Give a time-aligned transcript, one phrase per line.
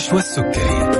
[0.00, 0.90] نشوى السكري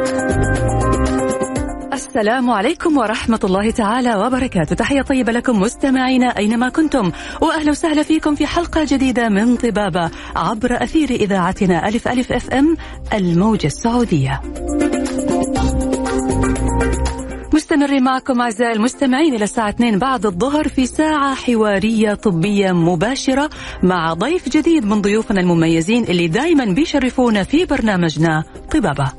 [1.93, 4.77] السلام عليكم ورحمة الله تعالى وبركاته.
[4.77, 7.13] تحية طيبة لكم مستمعينا أينما كنتم.
[7.41, 12.77] وأهلا وسهلا فيكم في حلقة جديدة من طبابة عبر أثير إذاعتنا ألف ألف أف أم
[13.13, 14.41] الموجة السعودية.
[17.71, 23.51] مستمرين معكم أعزائي المستمعين إلى الساعة 2 بعد الظهر في ساعة حوارية طبية مباشرة
[23.83, 29.13] مع ضيف جديد من ضيوفنا المميزين اللي دائما بيشرفونا في برنامجنا طبابة.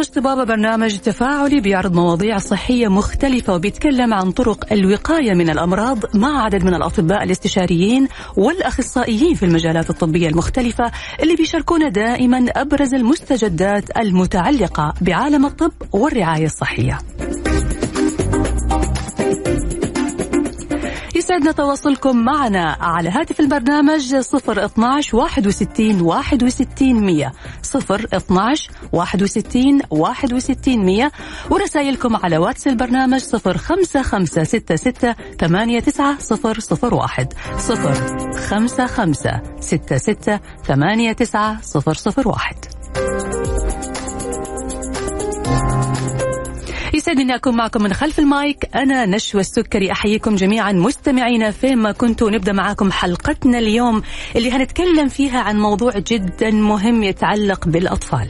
[0.00, 6.44] برنامج طبابة برنامج تفاعلي بيعرض مواضيع صحية مختلفة وبيتكلم عن طرق الوقاية من الأمراض مع
[6.44, 10.90] عدد من الأطباء الاستشاريين والأخصائيين في المجالات الطبية المختلفة
[11.22, 16.98] اللي بيشاركونا دائما أبرز المستجدات المتعلقة بعالم الطب والرعاية الصحية.
[21.30, 31.12] يسعدنا تواصلكم معنا على هاتف البرنامج 012 61 61 100 012 61 61 100
[31.50, 42.69] ورسائلكم على واتس البرنامج 05566 89001 05566 89001
[47.00, 48.68] يسعدني اني أكون معكم من خلف المايك.
[48.74, 49.92] أنا نشوى السكري.
[49.92, 54.02] أحييكم جميعا مستمعينا فيما كنتوا نبدأ معاكم حلقتنا اليوم
[54.36, 58.28] اللي هنتكلم فيها عن موضوع جدا مهم يتعلق بالأطفال.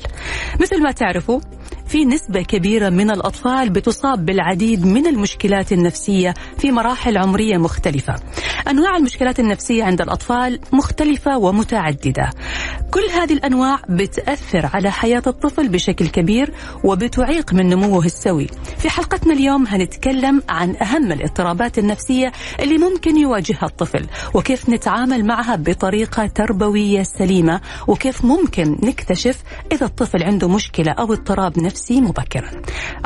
[0.60, 1.40] مثل ما تعرفوا
[1.90, 8.14] في نسبة كبيرة من الأطفال بتصاب بالعديد من المشكلات النفسية في مراحل عمرية مختلفة.
[8.68, 12.30] أنواع المشكلات النفسية عند الأطفال مختلفة ومتعددة.
[12.90, 18.46] كل هذه الأنواع بتأثر على حياة الطفل بشكل كبير وبتعيق من نموه السوي.
[18.78, 25.56] في حلقتنا اليوم هنتكلم عن أهم الاضطرابات النفسية اللي ممكن يواجهها الطفل وكيف نتعامل معها
[25.56, 29.42] بطريقة تربوية سليمة وكيف ممكن نكتشف
[29.72, 32.50] إذا الطفل عنده مشكلة أو اضطراب نفسي مبكرا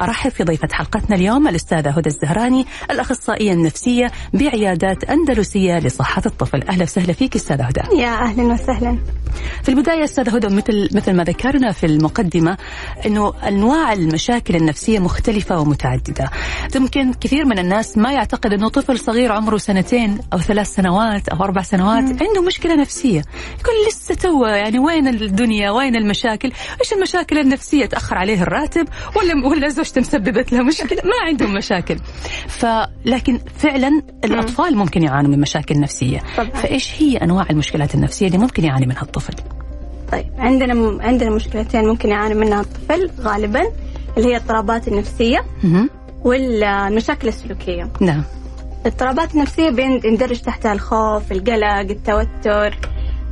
[0.01, 6.63] أرحب في ضيفة حلقتنا اليوم الأستاذة هدى الزهراني الأخصائية النفسية بعيادات أندلسية لصحة الطفل.
[6.63, 7.81] أهلا وسهلا فيك أستاذة هدى.
[8.01, 8.99] يا أهلا وسهلا.
[9.63, 12.57] في البداية أستاذة هدى مثل مثل ما ذكرنا في المقدمة
[13.07, 16.31] أنه أنواع المشاكل النفسية مختلفة ومتعددة.
[16.77, 21.45] يمكن كثير من الناس ما يعتقد أنه طفل صغير عمره سنتين أو ثلاث سنوات أو
[21.45, 22.19] أربع سنوات مم.
[22.21, 23.23] عنده مشكلة نفسية.
[23.61, 28.64] يقول لسه تو يعني وين الدنيا؟ وين المشاكل؟ إيش المشاكل النفسية تأخر عليه الراتب
[29.17, 30.99] ولا ولا زوجته مسببت له مشكلة.
[31.05, 31.97] ما عندهم مشاكل.
[32.49, 36.23] فلكن فعلا الأطفال ممكن يعانوا من مشاكل نفسية.
[36.37, 36.51] طبعا.
[36.51, 39.35] فإيش هي أنواع المشكلات النفسية اللي ممكن يعاني منها الطفل؟
[40.13, 41.03] طيب عندنا م...
[41.03, 43.63] عندنا مشكلتين ممكن يعاني منها الطفل غالبا
[44.17, 45.91] اللي هي الاضطرابات النفسية مهم.
[46.25, 47.91] والمشاكل السلوكية.
[48.01, 48.25] نعم.
[48.81, 52.79] الاضطرابات النفسية بيندرج تحتها الخوف القلق التوتر.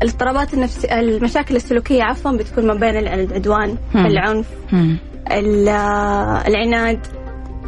[0.03, 4.07] الاضطرابات النفسية المشاكل السلوكية عفوا بتكون ما بين العدوان مم.
[4.07, 4.47] العنف.
[4.73, 4.99] مم.
[5.31, 5.69] ال-
[6.49, 7.07] العناد.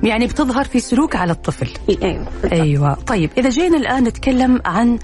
[0.03, 1.69] يعني بتظهر في سلوك على الطفل.
[2.03, 2.25] أيوه.
[2.43, 2.53] بالضبط.
[2.53, 2.95] أيوه.
[2.95, 4.99] طيب إذا جينا الآن نتكلم عن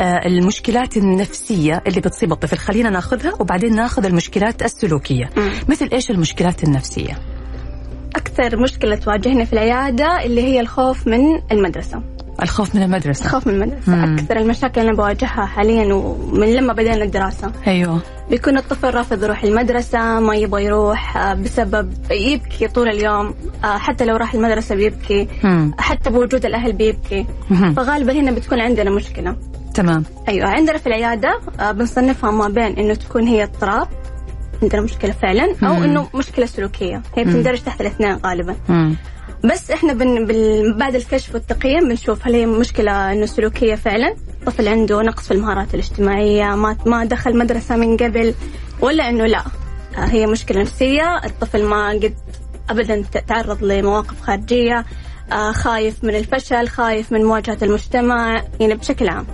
[0.00, 2.56] آه، المشكلات النفسية اللي بتصيب الطفل.
[2.58, 5.30] خلينا ناخذها وبعدين ناخذ المشكلات السلوكية.
[5.68, 7.18] مثل إيش المشكلات النفسية؟
[8.16, 11.20] أكثر مشكلة تواجهني في العيادة اللي هي الخوف من
[11.52, 12.02] المدرسة.
[12.42, 14.18] الخوف من المدرسة الخوف من المدرسة مم.
[14.18, 19.44] أكثر المشاكل اللي أنا بواجهها حاليا ومن لما بدأنا الدراسة أيوه بيكون الطفل رافض يروح
[19.44, 25.28] المدرسة ما يبغى يروح آه، بسبب يبكي طول اليوم آه، حتى لو راح المدرسة بيبكي
[25.44, 25.72] مم.
[25.78, 27.74] حتى بوجود الأهل بيبكي مهم.
[27.74, 29.36] فغالبا هنا بتكون عندنا مشكلة
[29.74, 33.88] تمام أيوة عندنا في العيادة آه، بنصنفها ما بين إنه تكون هي اضطراب
[34.62, 35.82] عندنا مشكلة فعلا أو مم.
[35.82, 38.96] إنه مشكلة سلوكية هي بتندرج تحت الاثنين غالبا مم.
[39.44, 40.74] بس إحنا بن بال...
[40.78, 45.74] بعد الكشف والتقييم بنشوف هل هي مشكلة إنه سلوكية فعلا الطفل عنده نقص في المهارات
[45.74, 48.34] الاجتماعية ما ما دخل مدرسة من قبل
[48.80, 49.44] ولا إنه لا
[49.96, 52.14] آه، هي مشكلة نفسية الطفل ما قد
[52.70, 54.84] ابدا تعرض لمواقف خارجية
[55.32, 59.26] آه، خايف من الفشل خايف من مواجهة المجتمع يعني بشكل عام.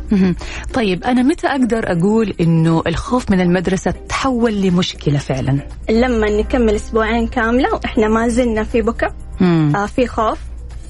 [0.75, 5.59] طيب أنا متى أقدر أقول إنه الخوف من المدرسة تحول لمشكلة فعلا
[5.91, 9.26] لما نكمل أسبوعين كاملة وإحنا ما زلنا في مم.
[9.43, 10.39] آه، في خوف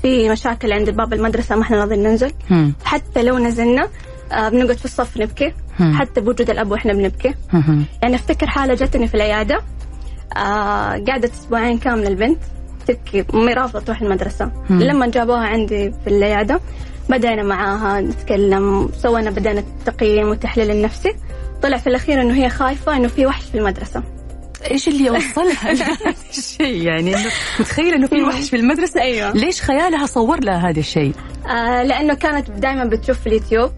[0.02, 2.72] في مشاكل عند باب المدرسة ما إحنا راضيين ننزل مم.
[2.84, 3.88] حتى لو نزلنا
[4.32, 5.94] آه، بنقعد في الصف نبكي مم.
[5.94, 7.84] حتى بوجود الأب وإحنا بنبكي مهم.
[8.02, 9.58] يعني أفتكر حالة جتني في العيادة
[10.36, 12.38] آه قعدت أسبوعين كامله البنت
[12.86, 14.82] تبكي أمي رافضة تروح المدرسة مم.
[14.82, 16.60] لما جابوها عندي في العيادة
[17.10, 21.12] بدأنا معاها نتكلم سوينا بدأنا التقييم والتحليل النفسي
[21.62, 24.02] طلع في الأخير إنه هي خايفة إنه في وحش في المدرسة
[24.70, 27.30] إيش اللي يوصلها لهذا الشيء يعني إنه
[27.60, 29.32] متخيلة إنه في وحش في المدرسة أيوة.
[29.32, 31.12] ليش خيالها صور لها هذا الشيء
[31.46, 33.72] آه لأنه كانت دائما بتشوف في اليوتيوب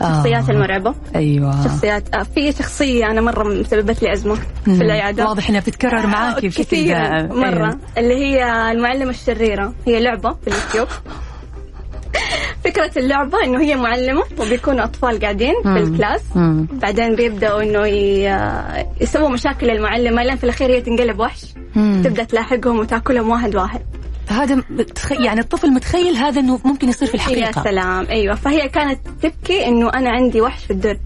[0.00, 0.52] الشخصيات آه.
[0.52, 4.74] المرعبة أيوه شخصيات آه في شخصية أنا مرة مسببت لي أزمة مم.
[4.74, 7.78] في العيادة واضح إنها بتتكرر معاكي بشكل كثير دائم مرة أيوة.
[7.98, 10.88] اللي هي المعلمة الشريرة هي لعبة في اليوتيوب
[12.64, 15.68] فكرة اللعبة إنه هي معلمة وبيكونوا أطفال قاعدين في.
[15.78, 16.22] الكلاس.
[16.72, 20.22] بعدين بيبدأوا إنه ي- يسووا مشاكل للمعلمة.
[20.22, 21.44] لين في الأخير هي تنقلب وحش.
[21.74, 23.80] تبدأ تلاحقهم وتأكلهم واحد واحد.
[24.26, 25.12] فهذا بتخ...
[25.12, 28.06] يعني الطفل متخيل هذا إنه ممكن يصير في يا الحقيقة سلام.
[28.10, 28.34] أيوة.
[28.34, 30.98] فهي كانت تبكي إنه أنا عندي وحش في الدرج.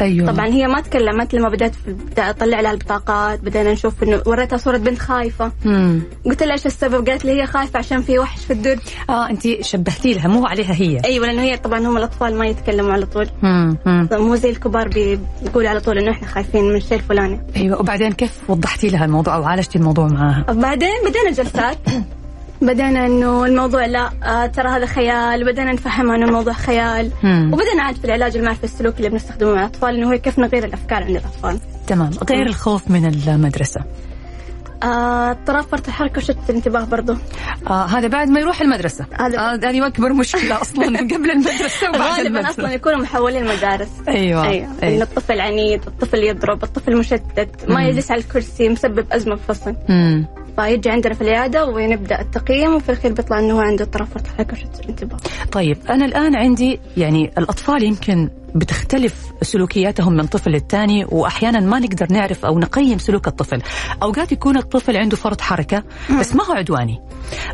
[0.00, 0.32] أيوه.
[0.32, 1.72] طبعا هي ما تكلمت لما بدأت
[2.18, 5.52] أطلع لها البطاقات بدأنا نشوف إنه وريتها صورة بنت خايفة.
[5.64, 6.00] مم.
[6.26, 8.78] قلت لها إيش السبب؟ قالت لي هي خايفة عشان في وحش في الدرج.
[9.10, 11.00] آه أنت شبهتي لها مو عليها هي.
[11.04, 13.26] أيوه لأنه هي طبعا هم الأطفال ما يتكلموا على طول.
[14.12, 17.40] مو زي الكبار بي- بيقولوا على طول إنه إحنا خايفين من الشيء الفلاني.
[17.56, 21.78] أيوه وبعدين كيف وضحتي لها الموضوع أو عالجتي الموضوع معاها بعدين بدينا جلسات.
[22.62, 27.10] بدينا إنه الموضوع لا آه ترى هذا خيال بدينا نفهمها انه الموضوع خيال.
[27.22, 27.50] مم.
[27.52, 31.02] وبدينا عاد في العلاج المعرفي السلوكي اللي بنستخدمه مع الأطفال إنه هو كيف نغير الأفكار
[31.02, 31.58] عند الأطفال.
[31.86, 32.10] تمام.
[32.30, 33.80] غير الخوف من المدرسة.
[34.82, 37.16] آه اضطراب فرط الحركه وشتت الانتباه برضه
[37.66, 42.00] آه هذا بعد ما يروح المدرسة هذا- آه هذه أكبر مشكلة أصلا قبل المدرسة وبعد
[42.02, 45.02] غالبا المدرسة أصلا يكونوا محولين المدارس أيوه أيوه انه أيوة.
[45.02, 47.84] الطفل عنيد الطفل يضرب الطفل مشتت ما.
[47.88, 49.74] يجلس على الكرسي مسبب أزمة في الفصل.
[50.56, 54.52] فيجي عندنا في العيادة ونبدأ التقييم وفي الأخير بيطلع إنه هو عنده اضطراب فرط حركة
[54.52, 55.16] وشتت الانتباه.
[55.52, 62.06] طيب أنا الآن عندي يعني الأطفال يمكن بتختلف سلوكياتهم من طفل للتاني وأحيانا ما نقدر
[62.10, 63.62] نعرف أو نقيم سلوك الطفل.
[64.02, 65.82] أوقات يكون الطفل عنده فرط حركة
[66.20, 66.98] بس ما هو عدواني.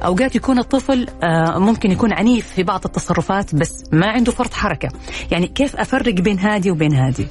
[0.04, 4.88] أوقات يكون الطفل آه، ممكن يكون عنيف في بعض التصرفات بس ما عنده فرط حركة.
[5.30, 7.26] يعني كيف أفرق بين هادي وبين هادي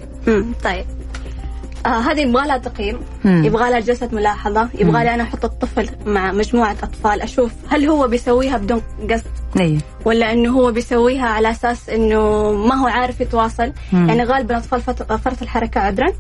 [0.64, 0.86] طيب.
[1.86, 3.00] آه هذه يبغى لها تقييم،.
[3.26, 8.08] يبغى لها جلسة ملاحظة، يبغى لي أنا أحط الطفل مع مجموعة أطفال أشوف هل هو
[8.08, 8.82] بيسويها بدون
[9.12, 9.26] قصد
[10.06, 14.10] ولا إنه هو بيسويها على أساس إنه ما هو عارف يتواصل، مم.
[14.10, 14.82] يعني غالبا أطفال
[15.20, 16.14] فرط الحركة عذرا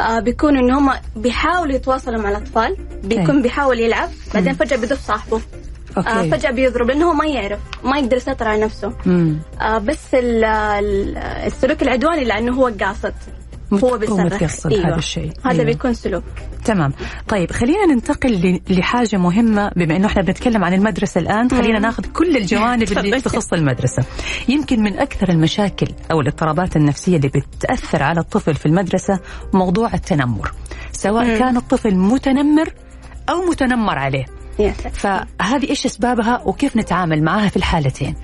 [0.00, 3.42] آه بيكون إنه هم بيحاولوا يتواصلوا مع الأطفال، بيكون أي.
[3.42, 5.40] بيحاول يلعب، بعدين فجأة بيدف صاحبه.
[5.96, 8.92] آه أوكي فجأة بيضرب لأنه هو ما يعرف، ما يقدر يسيطر على نفسه.
[9.06, 9.38] مم.
[9.60, 13.14] آه بس ال- ال- السلوك العدواني لأنه هو قاصد
[13.72, 15.32] هو بيصرخ متقصد هذا الشيء.
[15.44, 15.64] هذا أيوة.
[15.64, 16.24] بيكون سلوك
[16.64, 16.92] تمام
[17.28, 21.78] طيب خلينا ننتقل ل- لحاجة مهمة بما أنه إحنا بنتكلم عن المدرسة الآن خلينا.
[21.78, 23.20] ناخذ كل الجوانب اللي.
[23.20, 24.04] تخص المدرسة
[24.48, 29.20] يمكن من أكثر المشاكل أو الاضطرابات النفسية اللي بتأثر على الطفل في المدرسة
[29.54, 30.52] موضوع التنمر
[30.92, 31.38] سواء مم.
[31.38, 32.68] كان الطفل متنمر
[33.28, 34.24] أو متنمر عليه.
[34.92, 38.14] فهذه إيش أسبابها وكيف نتعامل معها في الحالتين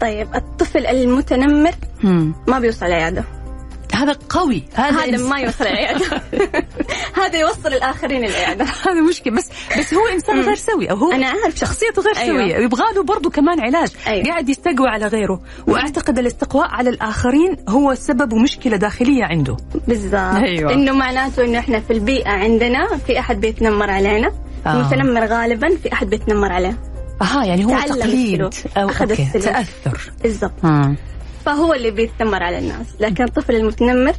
[0.00, 1.72] طيب الطفل المتنمر
[2.04, 2.34] مم.
[2.48, 3.24] ما بيوصل العياده
[3.98, 6.06] هذا قوي هذا هذا ما يوصل العيادة
[7.22, 9.48] هذا يوصل الآخرين العيادة هذا مشكلة بس
[9.78, 11.56] بس هو إنسان غير سوي أو هو أنا عارفة.
[11.56, 12.36] شخصيته غير أيوة.
[12.36, 14.24] سوية يبغى له برضه كمان علاج أيوة.
[14.24, 19.56] قاعد يستقوى على غيره وأعتقد الاستقواء على الآخرين هو سبب مشكله داخلية عنده
[19.88, 20.14] بالضبط
[20.44, 20.72] أيوة.
[20.72, 24.32] إنه معناته إنه إحنا في البيئة عندنا في أحد بيتنمر علينا
[24.66, 24.72] آه.
[24.72, 26.78] المتنمر غالبا في أحد بيتنمر عليه
[27.22, 28.40] أها يعني هو تقليد.
[28.76, 29.44] أو أخذ السلوك.
[29.44, 30.96] تأثر بالضبط مم.
[31.48, 32.86] فهو اللي بيتنمر على الناس.
[33.00, 34.12] لكن الطفل المتنمر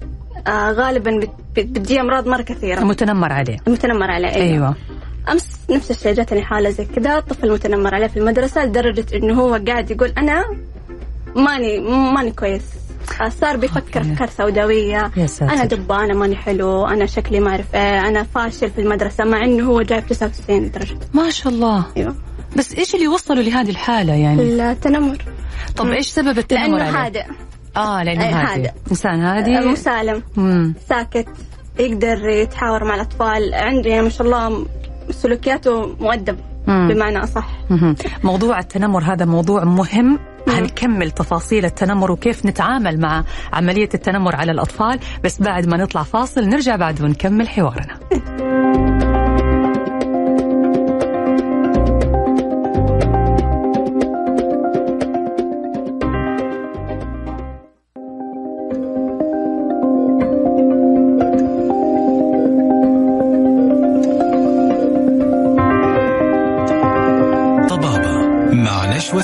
[0.48, 2.84] آه غالبا بت- بت- بتجي أمراض مرة كثيرة.
[2.84, 3.58] متنمر عليه.
[3.68, 4.46] المتنمر عليه أيوة.
[4.46, 4.76] أيوه.
[5.32, 7.18] أمس نفس الشيء جاتني حالة زي كذا.
[7.18, 10.44] الطفل متنمر عليه في المدرسة لدرجة إنه هو قاعد يقول أنا
[11.36, 11.80] ماني
[12.14, 12.62] ماني كويس.
[13.22, 14.02] آه، صار بيفكر.
[14.02, 15.12] افكار سوداوية.
[15.18, 15.54] يا ساتر.
[15.92, 19.82] أنا ماني حلو أنا شكلي ما أعرف إيه أنا فاشل في المدرسة مع إنه هو
[19.82, 20.98] جايب 99 درجة.
[21.14, 21.86] ما شاء الله.
[21.98, 22.16] أيوه.
[22.58, 25.18] بس إيش اللي وصله لهذه الحالة يعني؟ التنمر.
[25.78, 27.24] طب إيش سبب التنمر لأنه هادئ.
[27.78, 28.72] آه لأنه هادي هادئ.
[28.92, 30.24] إنسان آه، هادي مسالم.
[30.36, 30.74] مم.
[30.90, 31.28] ساكت
[31.80, 33.54] يقدر يتحاور مع الأطفال.
[33.54, 34.66] عنده يعني ما شاء الله
[35.12, 36.38] سلوكياته مؤدب
[36.68, 36.88] مم.
[36.88, 37.48] بمعنى أصح.
[38.24, 40.20] موضوع التنمر هذا موضوع مهم.
[40.48, 43.24] هنكمل تفاصيل التنمر وكيف نتعامل مع
[43.54, 45.00] عملية التنمر على الأطفال.
[45.24, 48.00] بس بعد ما نطلع فاصل نرجع بعد ونكمل حوارنا.
[69.00, 69.24] مع نشوى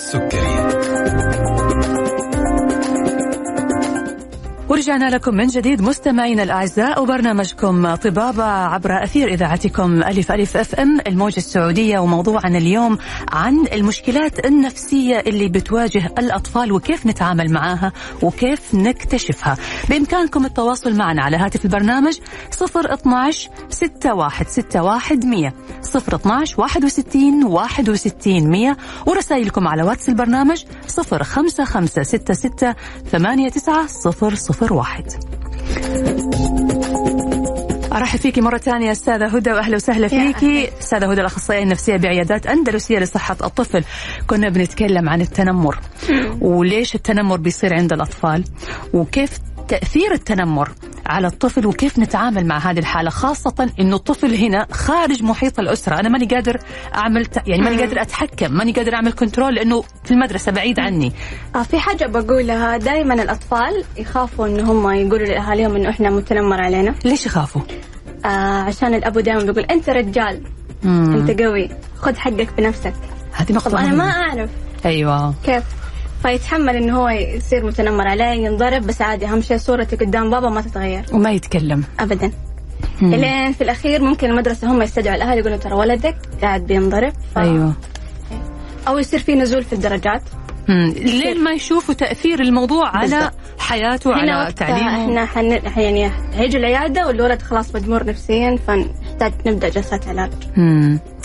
[4.85, 10.99] ورجعنا لكم من جديد مستمعينا الأعزاء وبرنامجكم طبابة عبر أثير إذاعتكم ألف ألف أف أم
[11.07, 12.97] الموجة السعودية وموضوعنا اليوم
[13.31, 19.57] عن المشكلات النفسية اللي بتواجه الأطفال وكيف نتعامل معاها وكيف نكتشفها.
[19.89, 22.19] بإمكانكم التواصل معنا على هاتف البرنامج
[22.61, 25.53] 012 61 61 100
[25.95, 30.63] 012 61 61 100 ورسائلكم على واتس البرنامج
[30.97, 32.73] 055 66
[33.11, 35.35] 89 001
[37.93, 40.69] أرحب فيكي مرة ثانية أستاذة هدى وأهلا وسهلا فيكي.
[40.79, 43.83] أستاذة هدى الأخصائية النفسية بعيادات أندلسية لصحة الطفل.
[44.27, 45.79] كنا بنتكلم عن التنمر.
[46.41, 48.43] وليش التنمر بيصير عند الأطفال؟
[48.93, 50.71] وكيف تأثير التنمر
[51.05, 55.99] على الطفل وكيف نتعامل مع هذه الحالة خاصة أنه الطفل هنا خارج محيط الأسرة.
[55.99, 56.57] أنا ماني قادر
[56.95, 57.47] أعمل ت...
[57.47, 61.11] يعني ماني قادر أتحكم ماني قادر أعمل كنترول لأنه في المدرسة بعيد عني.
[61.55, 66.95] آه في حاجة بقولها دائما الأطفال يخافوا أن هم يقولوا لأهاليهم أنه إحنا متنمر علينا.
[67.05, 67.61] ليش يخافوا؟
[68.25, 70.41] آه عشان الأبو دائما بيقول أنت رجال
[70.83, 71.13] مم.
[71.13, 72.93] أنت قوي خذ حقك بنفسك.
[73.33, 74.49] هذه نقطة أنا ما أعرف
[74.85, 75.33] أيوة.
[75.43, 75.63] كيف.
[76.25, 80.61] فيتحمل إنه هو يصير متنمر عليه ينضرب بس عادي أهم شيء صورتي قدام بابا ما
[80.61, 81.05] تتغير.
[81.13, 81.83] وما يتكلم.
[81.99, 82.31] ابدا.
[83.01, 87.37] إلين في الأخير ممكن المدرسة هم يستدعوا الأهل يقولوا ترى ولدك قاعد بينضرب ف...
[87.37, 87.73] أيوه.
[88.87, 90.21] أو يصير في نزول في الدرجات.
[90.95, 95.03] لين ما يشوفوا تأثير الموضوع على حياته وعلى تعليمه.
[95.03, 95.59] إحنا حن...
[95.77, 100.31] يعني هيجوا العيادة والولد خلاص مجمور نفسيا فنحتاج نبدأ جلسات علاج.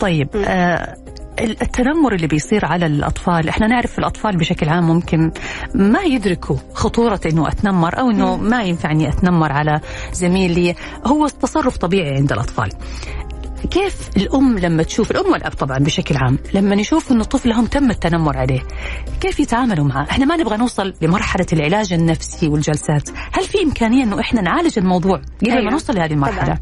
[0.00, 0.97] طيب آه
[1.44, 5.32] التنمر اللي بيصير على الأطفال إحنا نعرف الأطفال بشكل عام ممكن
[5.75, 9.80] ما يدركوا خطورة أنه أتنمر أو أنه ما ينفعني أتنمر على
[10.12, 10.75] زميلي
[11.06, 12.73] هو تصرف طبيعي عند الأطفال.
[13.71, 18.37] كيف الأم لما تشوف الأم والأب طبعا بشكل عام لما يشوف أنه طفلهم تم التنمر
[18.37, 18.61] عليه
[19.21, 24.21] كيف يتعاملوا معه إحنا ما نبغى نوصل لمرحلة العلاج النفسي والجلسات هل في إمكانية أنه
[24.21, 25.64] إحنا نعالج الموضوع قبل أيوة.
[25.64, 26.59] ما نوصل لهذه المرحلة طبعا.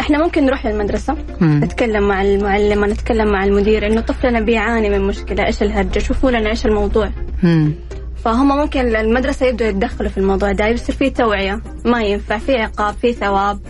[0.00, 1.60] إحنا ممكن نروح للمدرسة مم.
[1.64, 6.50] نتكلم مع المعلمة نتكلم مع المدير إنه طفلنا بيعاني من مشكلة إيش الهرجة شوفوا لنا
[6.50, 7.10] إيش الموضوع
[7.42, 7.74] مم.
[8.24, 12.94] فهم ممكن المدرسة يبدأوا يتدخلوا في الموضوع ده يصير في توعية ما ينفع في عقاب
[12.94, 13.60] في ثواب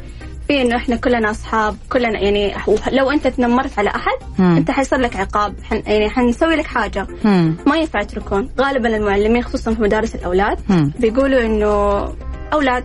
[0.48, 2.54] في إنه إحنا كلنا أصحاب كلنا يعني
[2.92, 4.56] لو أنت تنمرت على أحد مم.
[4.56, 7.56] أنت حيصير لك عقاب حن يعني حنسوي لك حاجة مم.
[7.66, 10.92] ما ينفع يتركون غالبا المعلمين خصوصا في مدارس الأولاد مم.
[11.00, 12.04] بيقولوا إنه
[12.52, 12.84] أولاد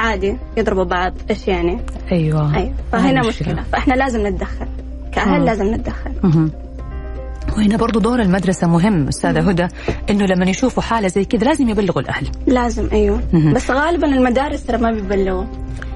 [0.00, 1.80] عادي يضربوا بعض إيش يعني
[2.12, 3.48] أيوه أيوه فهنا مشكلة.
[3.52, 4.66] مشكلة فإحنا لازم نتدخل
[5.12, 6.50] كأهل لازم نتدخل مم.
[7.56, 9.68] وهنا برضو دور المدرسة مهم أستاذة هدى
[10.10, 12.26] إنه لما يشوفوا حالة زي كذا لازم يبلغوا الأهل.
[12.46, 13.20] لازم أيوه.
[13.32, 13.52] مم.
[13.54, 15.44] بس غالبا المدارس ترى ما بيبلغوا.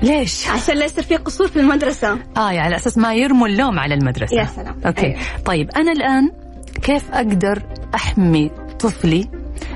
[0.02, 2.12] ليش؟ عشان لا يصير في قصور في المدرسة.
[2.36, 4.36] آه يعني على أساس ما يرموا اللوم على المدرسة.
[4.36, 4.76] يا سلام.
[4.86, 5.06] أوكي.
[5.06, 5.18] أيوه.
[5.44, 6.30] طيب أنا الآن
[6.82, 7.62] كيف أقدر
[7.94, 9.28] أحمي طفلي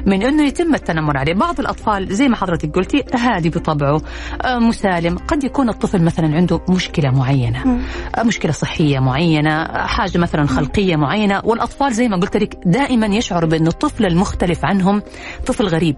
[0.06, 4.02] من أنه يتم التنمر عليه، بعض الأطفال زي ما حضرتك قلتي هادي بطبعه،
[4.42, 7.80] آه، مسالم، قد يكون الطفل مثلا عنده مشكلة معينة،
[8.18, 13.50] آه، مشكلة صحية معينة، حاجة مثلا خلقية معينة، والأطفال زي ما قلت لك دائما يشعروا
[13.50, 15.02] بأنه الطفل المختلف عنهم
[15.46, 15.96] طفل غريب.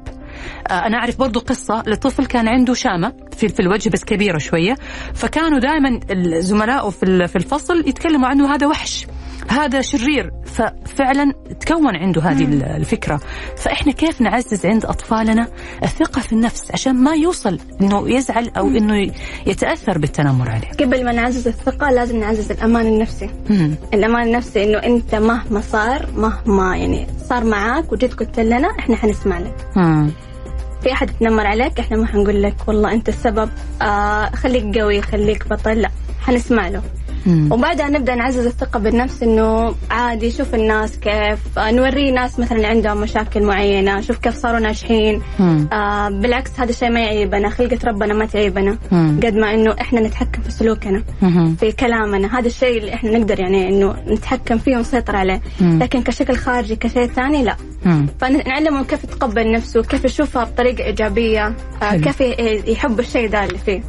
[0.68, 4.74] آه، أنا أعرف برضو قصة لطفل كان عنده شامة في في الوجه بس كبيرة شوية.
[5.14, 6.00] فكانوا دائما
[6.40, 9.06] زملائه في في الفصل يتكلموا عنه هذا وحش.
[9.48, 10.30] هذا شرير.
[10.44, 12.44] ففعلا تكون عنده هذه
[12.76, 13.20] الفكرة.
[13.56, 15.48] فإحنا كيف نعزز عند أطفالنا
[15.82, 19.12] الثقة في النفس عشان ما يوصل إنه يزعل أو إنه
[19.46, 23.30] يتأثر بالتنمر عليه؟ قبل ما نعزز الثقة لازم نعزز الأمان النفسي.
[23.50, 23.74] مم.
[23.94, 29.38] الأمان النفسي إنه أنت مهما صار مهما يعني صار معاك وجيت قلت لنا إحنا حنسمع
[29.38, 29.56] لك.
[29.76, 30.10] مم.
[30.82, 33.50] في أحد يتنمر عليك إحنا ما حنقول لك والله أنت السبب
[33.82, 36.82] آه خليك قوي خليك بطل لا حنسمع له.
[37.26, 43.00] وبعدها نبدأ نعزز الثقة بالنفس إنه عادي شوف الناس كيف آه نوري ناس مثلا عندهم
[43.00, 45.22] مشاكل معينة شوف كيف صاروا ناجحين.
[45.72, 48.78] آه بالعكس هذا الشيء ما يعيبنا خلقة ربنا ما تعيبنا.
[49.24, 51.56] قد ما إنه إحنا نتحكم في سلوكنا مم.
[51.60, 55.40] في كلامنا هذا الشيء اللي إحنا نقدر يعني إنه نتحكم فيه ونسيطر عليه.
[55.60, 55.82] مم.
[55.82, 57.56] لكن كشكل خارجي كشيء ثاني لا.
[58.20, 62.20] فنعلمه كيف يتقبل نفسه كيف يشوفها بطريقة إيجابية آه كيف
[62.68, 63.82] يحب الشيء ده اللي فيه.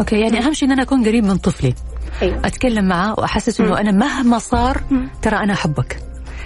[0.00, 1.74] okay يعني أهم شيء إن أنا أكون قريب من طفلي.
[2.22, 2.38] أيوة.
[2.44, 4.80] أتكلم معاه وأحسس إنه أنا مهما صار
[5.22, 5.96] ترى أنا احبك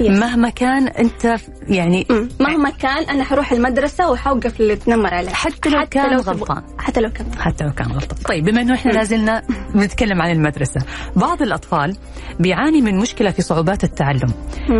[0.01, 0.19] yes.
[0.19, 1.37] مهما كان أنت
[1.69, 2.07] يعني
[2.41, 6.63] مهما كان أنا حروح المدرسة وحوقف اللي تنمر عليه حتى لو حتى كان لو غلطان.
[6.79, 7.27] حتى لو كان.
[7.39, 8.19] حتى لو كان غلطان.
[8.29, 9.43] طيب بما إنه إحنا لازلنا
[9.75, 10.81] بنتكلم عن المدرسة
[11.17, 11.97] بعض الأطفال
[12.41, 14.33] بيعاني من مشكلة في صعوبات التعلم.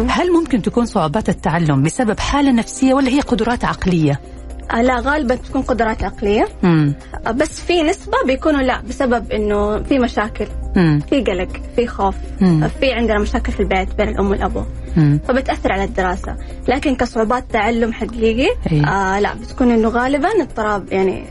[0.09, 4.21] هل ممكن تكون صعوبات التعلم بسبب حالة نفسية ولا هي قدرات عقلية؟
[4.73, 6.95] لا غالبا تكون قدرات عقلية مم.
[7.27, 11.01] آه، بس في نسبة بيكونوا لا بسبب إنه في مشاكل مم.
[11.11, 12.69] في قلق في خوف مم.
[12.81, 14.63] في عندنا مشاكل في البيت بين الأم والأبو
[14.97, 15.21] مم.
[15.29, 16.37] فبتأثر على الدراسة
[16.69, 18.87] لكن كصعوبات تعلم حقيقي أيه.
[18.87, 21.25] آه لا بتكون إنه غالبا اضطراب يعني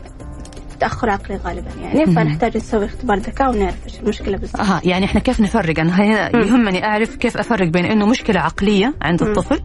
[0.74, 4.60] تأخر عقلي غالبا يعني فنحتاج نسوي اختبار ذكاء ونعرف إيش المشكلة بالضبط.
[4.60, 6.04] أها يعني إحنا كيف نفرق؟ أنا
[6.36, 9.60] يهمني أعرف كيف أفرق بين إنه مشكلة عقلية عند الطفل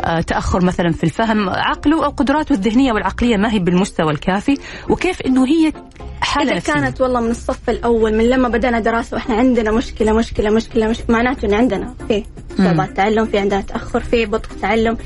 [0.00, 4.58] آه تأخر مثلا في الفهم عقله أو قدراته الذهنية والعقلية ما هي بالمستوى الكافي
[4.90, 5.72] وكيف إنه هي
[6.20, 6.72] حالة إذا نفسية.
[6.72, 10.98] كانت والله من الصف الأول من لما بدأنا دراسة وإحنا عندنا مشكلة مشكلة مشكلة مش
[11.08, 12.24] معناته إن عندنا في
[12.58, 14.96] صعوبات تعلم في عندنا تأخر في بطء تعلم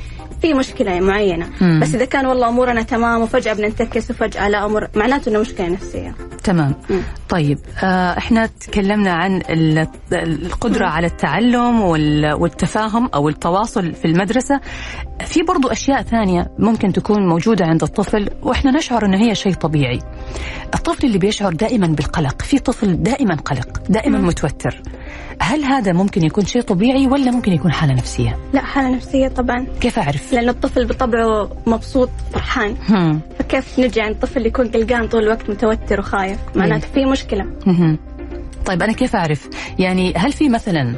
[0.43, 1.47] في مشكلة معينة.
[1.61, 1.81] مم.
[1.81, 6.15] بس إذا كان والله أمورنا تمام وفجأة بننتكس وفجأة لا أمور معناته إنه مشكلة نفسية.
[6.45, 6.75] تمام.
[6.91, 7.01] مم.
[7.29, 14.61] طيب آه إحنا تكلمنا عن ال- القدرة على التعلم وال- والتفاهم أو التواصل في المدرسة.
[15.27, 19.99] في برضو أشياء ثانية ممكن تكون موجودة عند الطفل وإحنا نشعر إنه هي شيء طبيعي.
[20.75, 24.83] الطفل اللي بيشعر دائما بالقلق في طفل دائما قلق دائما متوتر.
[25.41, 29.67] هل هذا ممكن يكون شيء طبيعي ولا ممكن يكون حالة نفسية لا حالة نفسية طبعا
[29.81, 33.21] كيف أعرف لأن الطفل بطبعه مبسوط فرحان هم.
[33.39, 37.99] فكيف نجي عند طفل يكون قلقان طول الوقت متوتر وخايف معناته في مشكلة مهم.
[38.67, 40.95] طيب أنا كيف أعرف؟ يعني هل في مثلا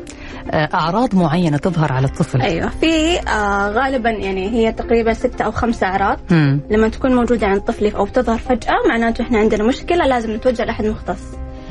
[0.51, 5.53] آه، أعراض معينة تظهر على الطفل؟ أيوة في آه غالبا يعني هي تقريبا ستة أو
[5.53, 6.61] خمسة أعراض مم.
[6.71, 10.85] لما تكون موجودة عند طفلي أو بتظهر فجأة معناته إحنا عندنا مشكلة لازم نتوجه لأحد
[10.87, 11.23] مختص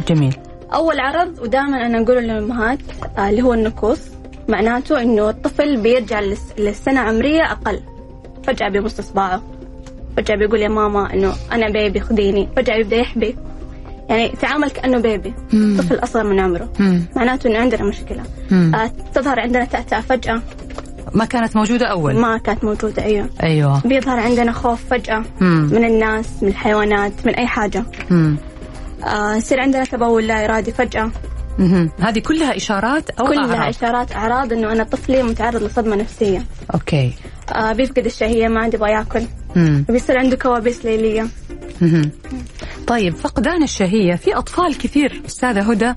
[0.08, 0.36] جميل
[0.74, 2.80] أول عرض ودائما أنا أقوله للأمهات
[3.18, 4.00] آه اللي هو النكوص
[4.50, 7.80] معناته إنه الطفل بيرجع للس- للسنة عمرية أقل.
[8.44, 9.44] فجأة بيبص إصبعه
[10.18, 13.36] فجأة بيقول يا ماما إنه أنا بيبي خديني فجأة يبدأ يحبي.
[14.10, 15.78] يعني تعامل كأنه بيبي مم.
[15.80, 16.70] طفل أصغر من عمره.
[16.80, 17.02] مم.
[17.16, 18.24] معناته إنه عندنا مشكلة.
[18.52, 18.76] مم.
[18.76, 20.42] آه تظهر عندنا تأتأة فجأة.
[21.14, 23.30] ما كانت موجودة أول؟ ما كانت موجودة أيوه.
[23.44, 23.82] أيوة.
[23.86, 25.70] بيظهر عندنا خوف فجأة مم.
[25.72, 27.84] من الناس من الحيوانات من أي حاجة.
[28.10, 28.38] مم.
[29.04, 31.12] آه يصير عندنا تبول لا إرادي فجأة.
[32.00, 37.14] هذه كلها إشارات أو كلها أعراض إشارات أعراض إنه أنا طفلي متعرض لصدمة نفسية أوكي
[37.56, 39.22] آه بيفقد الشهية ما عاد يبغى ياكل
[39.56, 39.86] مم.
[39.90, 41.28] بيصير عنده كوابيس ليلية.
[42.88, 45.94] طيب فقدان الشهية في أطفال كثير أستاذة هدى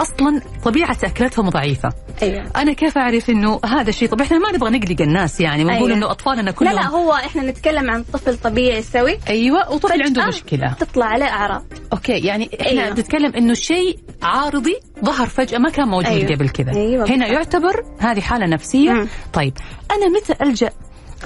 [0.00, 1.88] أصلا طبيعة أكلتهم ضعيفة
[2.22, 5.90] أيوه أنا كيف أعرف إنه هذا شيء طبيعي إحنا ما نبغى نقلق الناس يعني ونقول
[5.90, 5.98] أيوة.
[5.98, 10.20] إنه أطفالنا لا كلهم لا هو إحنا نتكلم عن طفل طبيعي سوي أيوة وطفل عنده
[10.20, 12.82] فجأة مشكلة تطلع عليه أعراض okay يعني إحنا أيوة.
[12.82, 12.94] أيوة.
[12.94, 16.20] بنتكلم إنه شيء عارضي ظهر فجأة ما كان موجود أيوة.
[16.28, 16.36] أيوة.
[16.36, 17.26] قبل كذا أيوة هنا.
[17.26, 19.08] يعتبر هذه حالة نفسية مم.
[19.32, 19.52] طيب
[19.90, 20.70] أنا متى ألجأ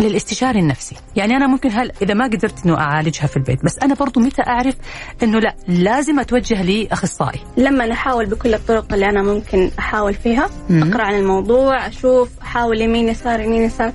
[0.01, 0.97] للاستشاري النفسي.
[1.17, 4.43] يعني أنا ممكن هل إذا ما قدرت إنه أعالجها في البيت بس أنا برضو متى
[4.43, 4.75] أعرف
[5.23, 10.83] إنه لا لازم أتوجه لأخصائي؟ لما نحاول بكل الطرق اللي أنا ممكن أحاول فيها مم.
[10.83, 13.93] أقرأ عن الموضوع أشوف أحاول يمين يسار يمين يسار.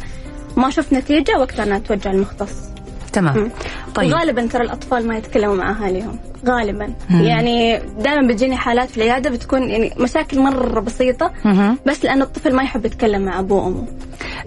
[0.58, 2.75] ما شفت نتيجة وقتها أنا أتوجه للمختص.
[3.16, 3.50] تمام مم.
[3.96, 7.22] طيب غالبا ترى الأطفال ما يتكلموا مع أهاليهم غالبا مم.
[7.22, 11.78] يعني دائما بتجيني حالات في العيادة بتكون يعني مشاكل مرة بسيطة مهم.
[11.86, 13.88] بس لأنه الطفل ما يحب يتكلم مع أبوه وأمه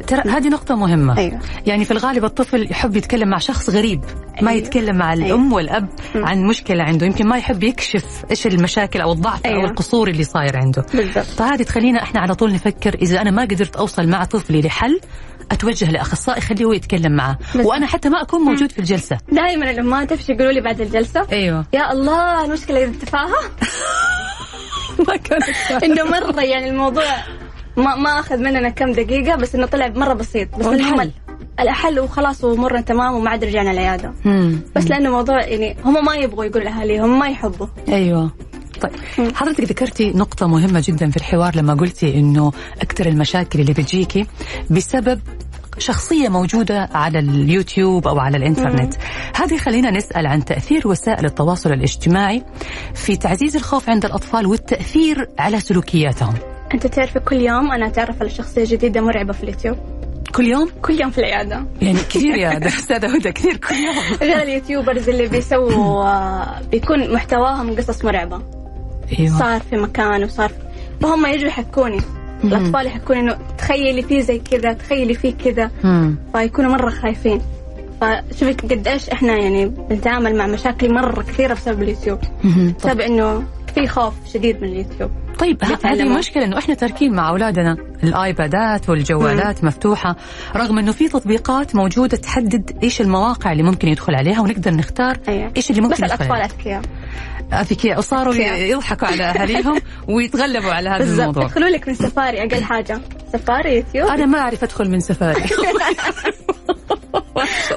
[0.07, 1.39] ترى هذه نقطة مهمة أيوة.
[1.67, 4.01] يعني في الغالب الطفل يحب يتكلم مع شخص غريب
[4.43, 4.63] ما أيوة.
[4.63, 5.55] يتكلم مع الأم أيوة.
[5.55, 6.27] والأب مم.
[6.27, 9.65] عن مشكلة عنده يمكن ما يحب يكشف إيش المشاكل أو الضعف أو أيوة.
[9.65, 13.77] القصور اللي صاير عنده بالضبط فهذه تخلينا إحنا على طول نفكر إذا أنا ما قدرت
[13.77, 15.01] أوصل مع طفلي لحل
[15.53, 17.39] أتوجه لأخصائي خليه هو يتكلم معه.
[17.57, 19.19] بس- وأنا حتى ما أكون موجود في الجلسة.
[19.33, 21.27] دائما الامهات إيش يقولوا لي بعد الجلسة.
[21.33, 21.65] أيوه.
[21.73, 23.41] يا الله المشكلة إذا تفاهة.
[25.09, 25.45] ما كانت
[25.85, 27.05] إنه مرة يعني الموضوع
[27.77, 30.49] ما ما أخذ مننا كم دقيقة بس إنه طلع مرة بسيط.
[30.59, 31.11] بس؟ المهم
[31.61, 32.01] الحل.
[32.01, 34.13] وخلاص ومرنا تمام وما عاد رجعنا العيادة.
[34.77, 37.67] بس لأنه موضوع يعني هم ما يبغوا يقولوا لأهاليهم ما يحبوا.
[37.89, 38.31] أيوه.
[38.81, 38.93] طيب.
[39.35, 44.27] حضرتك ذكرتي نقطة مهمة جدا في الحوار لما قلتي إنه أكثر المشاكل اللي بتجيكي
[44.71, 45.21] بسبب
[45.79, 48.95] شخصية موجودة على اليوتيوب أو على الإنترنت.
[49.35, 52.43] هذه خلينا نسأل عن تأثير وسائل التواصل الاجتماعي
[52.95, 56.35] في تعزيز الخوف عند الأطفال والتأثير على سلوكياتهم.
[56.75, 59.77] أنت تعرفي كل يوم أنا أتعرف على شخصية جديدة مرعبة في اليوتيوب.
[60.35, 61.65] كل يوم؟ كل يوم في العيادة.
[61.83, 63.97] يعني كثير يا أستاذة هدى كثير كل يوم.
[64.29, 68.58] غير اليوتيوبرز اللي بيسووا آه، بيكون محتواهم قصص مرعبة.
[69.19, 69.39] أيوة.
[69.39, 70.55] صار في مكان وصار في...
[71.01, 72.01] فهم يجوا يحكوني.
[72.45, 75.71] الأطفال يحكون إنه تخيلي فيه زي كذا تخيلي فيه كذا.
[75.85, 76.17] مم.
[76.33, 77.41] فيكونوا مرة خايفين.
[78.01, 82.19] فشوفي قد إيش إحنا يعني بنتعامل مع مشاكل مرة كثيرة بسبب اليوتيوب.
[82.45, 82.75] مم.
[82.79, 83.45] بسبب إنه
[83.75, 85.11] في خوف شديد من اليوتيوب.
[85.39, 86.03] طيب هذه.
[86.03, 87.77] المشكلة إنه إحنا تاركين مع أولادنا.
[88.03, 90.17] الآيبادات والجوالات مفتوحة.
[90.57, 95.53] رغم إنه في تطبيقات موجودة تحدد إيش المواقع اللي ممكن يدخل عليها ونقدر نختار أيوة.
[95.57, 96.41] إيش اللي ممكن بس يدخل الأطفال.
[96.41, 96.83] أذكياء.
[97.53, 98.35] اذكياء وصاروا.
[98.35, 101.45] يضحكوا على أهاليهم ويتغلبوا على هذا الموضوع.
[101.45, 103.01] يدخلوا لك من سفاري أقل حاجة.
[103.33, 105.43] سفاري يوتيوب أنا ما أعرف أدخل من سفاري.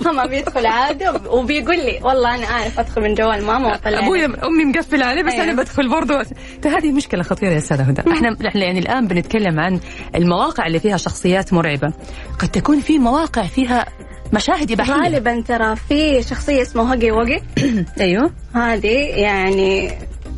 [0.05, 4.65] ماما بيدخل عادي وبيقول لي والله أنا أعرف أدخل من جوال ماما وأطلع أبوي أمي
[4.65, 5.43] مقفلة عليه بس أيوة.
[5.43, 6.25] أنا بدخل برضه
[6.65, 8.01] هذه مشكلة خطيرة يا استاذه هدى.
[8.12, 9.79] إحنا إحنا يعني الآن بنتكلم عن
[10.15, 11.93] المواقع اللي فيها شخصيات مرعبة.
[12.39, 13.86] قد تكون في مواقع فيها
[14.34, 17.41] مشاهد اباحيه غالبا ترى في شخصية اسمها هوجي ووجي.
[18.02, 18.32] أيوه.
[18.54, 19.91] هذه يعني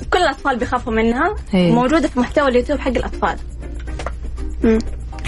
[0.10, 1.36] كل الأطفال بيخافوا منها.
[1.54, 1.72] إيه.
[1.72, 3.38] موجودة في محتوى اليوتيوب حق الأطفال.
[4.64, 4.80] مم.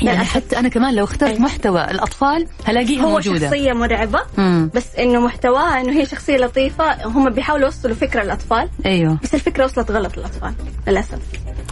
[0.01, 0.33] يعني للأسف.
[0.33, 1.39] حتى أنا كمان لو اخترت أي.
[1.39, 4.69] محتوى الأطفال هلاقيها هو موجودة شخصية مرعبة مم.
[4.75, 9.65] بس إنه محتواها إنه هي شخصية لطيفة هم بيحاولوا يوصلوا فكرة للأطفال أيوه بس الفكرة
[9.65, 10.53] وصلت غلط للأطفال
[10.87, 11.19] للأسف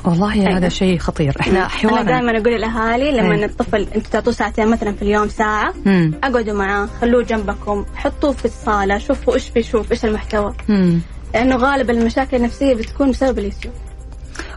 [0.06, 0.58] والله أيوة.
[0.58, 3.46] هذا شيء خطير إحنا أنا حوارنا دائما أقول للاهالي لما أي.
[3.46, 6.14] الطفل أنتوا تعطوه ساعتين مثلا في اليوم ساعة مم.
[6.24, 11.00] اقعدوا معاه خلوه جنبكم حطوه في الصالة شوفوا إيش بيشوف إيش المحتوى مم.
[11.34, 13.74] لأنه غالبا المشاكل النفسية بتكون بسبب اليوتيوب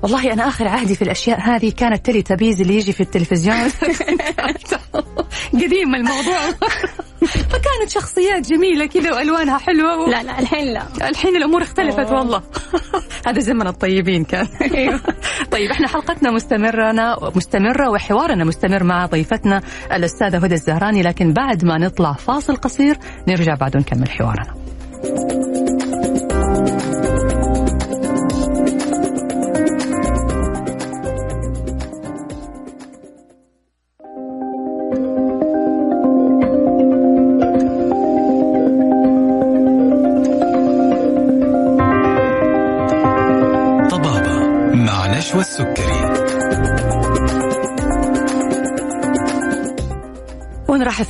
[0.02, 3.56] والله أنا آخر عهدي في الأشياء هذه كانت تلي تبيز اللي يجي في التلفزيون.
[5.52, 6.50] قديم الموضوع.
[7.26, 10.11] فكانت شخصيات جميلة كذا وألوانها حلوة و...
[10.11, 11.09] لا لا الحين لا.
[11.09, 12.18] الحين الأمور اختلفت أوه.
[12.18, 12.42] والله.
[13.26, 14.46] هذا زمن الطيبين كان.
[15.50, 16.92] طيب إحنا حلقتنا مستمرة
[17.37, 22.96] مستمرة وحوارنا مستمر مع ضيفتنا الأستاذة هدى الزهراني لكن بعد ما نطلع فاصل قصير
[23.28, 24.54] نرجع بعد ونكمل حوارنا.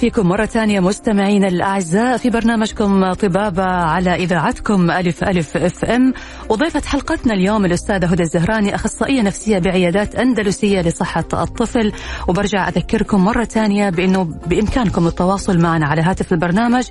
[0.00, 6.14] فيكم مرة ثانية مستمعينا الأعزاء في برنامجكم طبابة على إذاعتكم ألف ألف أف أم.
[6.48, 11.92] وضيفة حلقتنا اليوم الأستاذة هدى الزهراني أخصائية نفسية بعيادات أندلسية لصحة الطفل.
[12.28, 16.84] وبرجع أذكركم مرة ثانية بأنه بإمكانكم التواصل معنا على هاتف البرنامج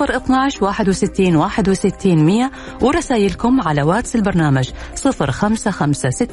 [0.00, 2.50] 012 61 61 100
[2.82, 4.70] ورسائلكم على واتس البرنامج
[5.04, 6.28] 05566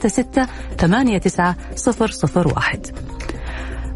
[0.77, 1.55] 89
[2.55, 3.14] 001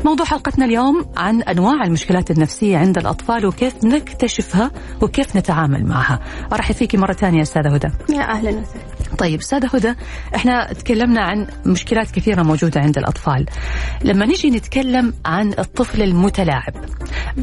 [0.05, 6.19] موضوع حلقتنا اليوم عن أنواع المشكلات النفسية عند الأطفال وكيف نكتشفها وكيف نتعامل معها.
[6.53, 7.89] ارحب فيكي مرة ثانية أستاذة هدى.
[8.09, 9.93] يا أهلا وسهلا طيب أستاذة هدى
[10.35, 13.45] إحنا تكلمنا عن مشكلات كثيرة موجودة عند الأطفال.
[14.03, 16.73] لما نجي نتكلم عن الطفل المتلاعب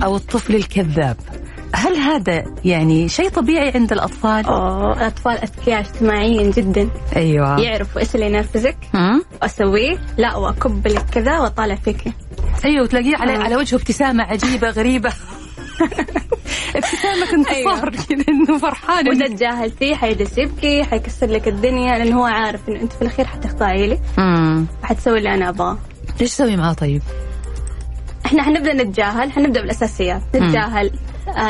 [0.03, 1.17] أو الطفل الكذاب
[1.77, 6.89] هل هذا يعني شيء طبيعي عند الأطفال؟ أوه الاطفال اذكياء اجتماعيا جدا.
[7.17, 7.61] أيوه.
[7.61, 12.05] يعرفوا إيش اللي ينرفزك مم؟ أسويه لا وأكب لك كذا وأطالع فيك.
[12.65, 13.39] أيوه وتلاقيه على آه.
[13.39, 15.13] على وجهه ابتسامة عجيبة غريبة.
[16.77, 19.09] ابتسامة انتصار كذا إنه فرحان.
[19.09, 23.87] وإذا تجاهلتيه حيجلس يبكي حيكسر لك الدنيا لأنه هو عارف إنه أنت في الأخير حتخضعي
[23.87, 23.99] لي.
[24.83, 25.79] وحتسوي اللي أنا أبغاه.
[26.21, 27.03] إيش تسوي معاه طيب؟
[28.27, 30.23] إحنا حنبدأ نتجاهل حنبدأ بالأساسيات.
[30.35, 30.91] نتجاهل.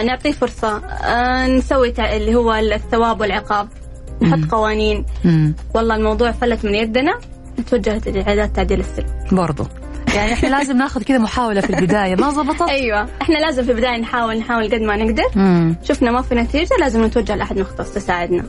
[0.04, 0.76] نعطيه فرصة.
[0.86, 3.68] آه نسوي اللي هو الثواب والعقاب.
[4.22, 5.04] نحط قوانين.
[5.24, 7.18] امم والله الموضوع فلت من يدنا.
[7.58, 9.66] نتوجه لعيادات تعديل السلوك برضو.
[10.14, 12.14] يعني إحنا لازم ناخذ كذا محاولة في البداية.
[12.14, 13.08] ما زبطت؟ أيوه.
[13.22, 15.24] إحنا لازم في البداية نحاول نحاول قد ما نقدر.
[15.36, 18.44] امم شفنا ما في نتيجة لازم نتوجه لأحد مختص يساعدنا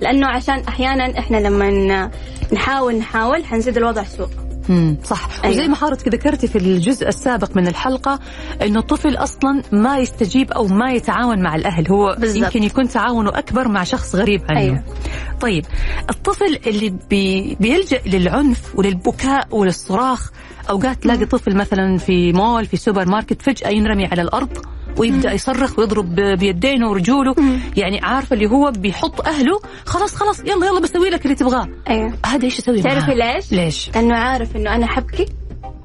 [0.00, 2.10] لأنه عشان أحيانا إحنا لما
[2.52, 4.28] نحاول نحاول حنزيد الوضع سوء.
[4.70, 5.56] امم صح أيوة.
[5.56, 8.18] وزي ما حضرتك ذكرتي في الجزء السابق من الحلقة
[8.62, 12.44] إنه الطفل أصلا ما يستجيب أو ما يتعاون مع الأهل هو بالضبط.
[12.44, 14.82] يمكن يكون تعاونه أكبر مع شخص غريب عنه أيوة.
[15.40, 15.64] طيب
[16.10, 20.30] الطفل اللي بي بيلجأ للعنف وللبكاء وللصراخ
[20.70, 24.58] أوقات تلاقي طفل مثلا في مول في سوبر ماركت فجأة ينرمي على الأرض
[24.96, 27.34] ويبدأ يصرخ ويضرب بيدينه ورجوله
[27.76, 32.12] يعني عارفه اللي هو بيحط أهله خلاص خلاص يلا يلا بسوي لك اللي تبغاه أيوه
[32.26, 35.26] هذا إيش أسوي تعرفي؟ ليش؟ ليش؟ لأنه عارف إنه أنا حبكي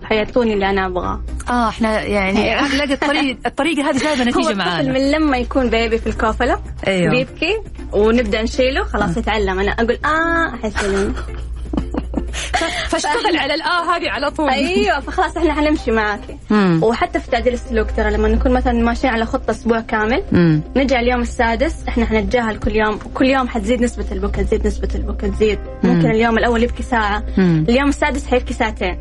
[0.03, 2.75] حيعطوني اللي أنا أبغاه آه إحنا يعني أيوة.
[2.75, 7.11] نلاقي الطريقة الطريقة هذه جايبة نتيجة الطفل معانا من لما يكون بيبي في الكوفلة أيوه.
[7.11, 7.57] بيبكي
[7.91, 11.13] ونبدأ نشيله خلاص يتعلم أنا أقول آه حيسلم
[12.87, 14.49] فاشتغل على الاه هذه على طول.
[14.49, 16.37] أيوه فخلاص إحنا حنمشي معاكي.
[16.81, 20.23] وحتى في تعديل السلوك ترى لما نكون مثلا ماشيين على خطة أسبوع كامل
[20.77, 22.99] على اليوم السادس إحنا حنتجاهل كل يوم.
[23.13, 25.59] كل يوم حتزيد نسبة البكاء تزيد نسبة البكاء تزيد.
[25.83, 27.23] ممكن اليوم الأول يبكي ساعة.
[27.37, 27.65] مم.
[27.69, 28.97] اليوم السادس حيبكي ساعتين.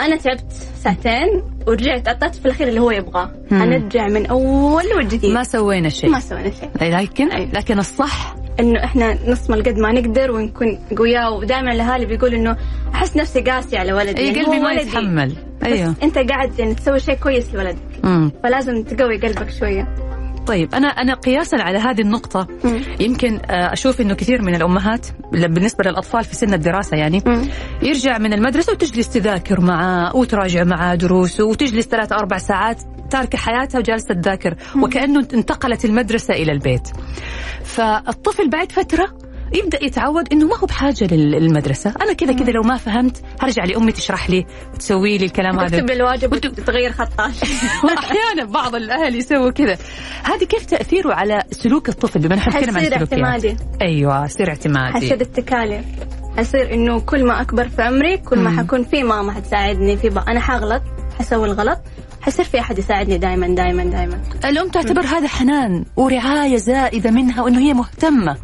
[0.00, 0.52] أنا تعبت
[0.82, 3.30] ساعتين ورجعت أعطيت في الأخير اللي هو يبغاه.
[3.50, 5.32] حنرجع من أول وجديد.
[5.32, 6.10] ما سوينا شيء.
[6.10, 6.70] ما سوينا شيء.
[6.80, 7.50] لكن أيوة.
[7.52, 12.56] لكن الصح إنه إحنا نصمل قد ما نقدر ونكون قوياء ودائما الأهالي بيقولوا إنه
[12.94, 14.72] أحس نفسي قاسي على ولدي اي يعني قلبي ما.
[14.72, 15.32] يتحمل
[15.64, 18.32] أيوه أنت قاعد يعني تسوي شيء كويس لولدك مم.
[18.42, 20.09] فلازم تقوي قلبك شوية
[20.46, 22.80] طيب أنا أنا قياسا على هذه النقطة مم.
[23.00, 27.48] يمكن آه، أشوف إنه كثير من الأمهات بالنسبة للأطفال في سن الدراسة يعني مم.
[27.82, 33.78] يرجع من المدرسة وتجلس تذاكر معاه وتراجع معاه دروسه وتجلس ثلاث أربع ساعات تاركه حياتها
[33.78, 36.88] وجالسة تذاكر وكأنه انتقلت المدرسة إلى البيت.
[37.64, 41.94] فالطفل بعد فترة يبدأ يتعود إنه ما هو بحاجة لل- للمدرسة.
[42.02, 45.78] أنا كذا كذا لو ما فهمت هرجع لأمي تشرح لي وتسوي لي الكلام هذا.
[45.78, 47.34] تكتب الواجب وتغير خطاش
[47.84, 49.78] وأحيانا بعض الأهل يسووا كذا.
[50.24, 53.56] هذه كيف تأثيره على سلوك الطفل بما نحن نتكلم عن السلوكيات اعتمادي.
[53.82, 54.92] أيوه يصير اعتمادي.
[54.92, 55.84] حيصير اتكالي.
[56.36, 58.58] حيصير إنه كل ما أكبر في عمري كل ما مم.
[58.60, 60.82] حكون في ماما حتساعدني في بقى أنا حغلط
[61.18, 61.78] حسوي الغلط
[62.20, 67.58] حيصير في أحد يساعدني دائما دائما دائما الام تعتبر هذا حنان ورعاية زائدة منها وإنه
[67.58, 68.36] هي مهتمة.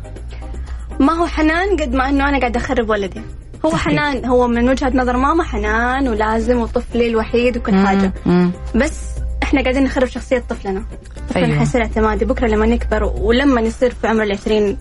[1.01, 3.23] ما هو حنان قد ما إنه أنا قاعدة أخرب ولدي
[3.65, 3.77] هو.
[3.77, 8.51] حنان هو من وجهة نظر ماما حنان ولازم وطفلي الوحيد وكل حاجة مم.
[8.75, 9.01] بس
[9.43, 10.83] إحنا قاعدين نخرب شخصية طفلنا
[11.29, 11.59] طفلنا أيوة.
[11.59, 14.79] حيصير اعتمادي بكرة لما نكبر ولما يصير في عمر العشرين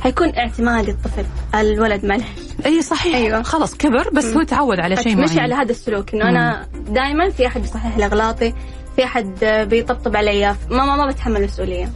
[0.00, 1.24] حيكون اعتمادي الطفل
[1.54, 2.24] الولد معلش
[2.66, 3.42] اي صحيح أيوة.
[3.42, 7.30] خلاص كبر بس هو تعود على شيء مشي معين على هذا السلوك إنه أنا دائما
[7.30, 8.54] في أحد بيصحح لي أغلاطي
[8.96, 10.56] في أحد بيطبطب علي.
[10.70, 11.90] ماما ما بتحمل مسؤولية.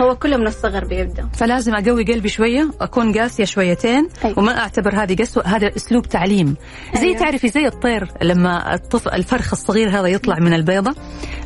[0.00, 1.28] هو كله من الصغر بيبدأ.
[1.34, 4.38] فلازم أقوي قلبي شوية أكون قاسية شويتين أيوة.
[4.38, 6.56] وما أعتبر هذه قسوة هذا أسلوب تعليم.
[6.94, 7.18] زي أيوة.
[7.18, 10.94] تعرفي زي الطير لما الطفل الفرخ الصغير هذا يطلع من البيضة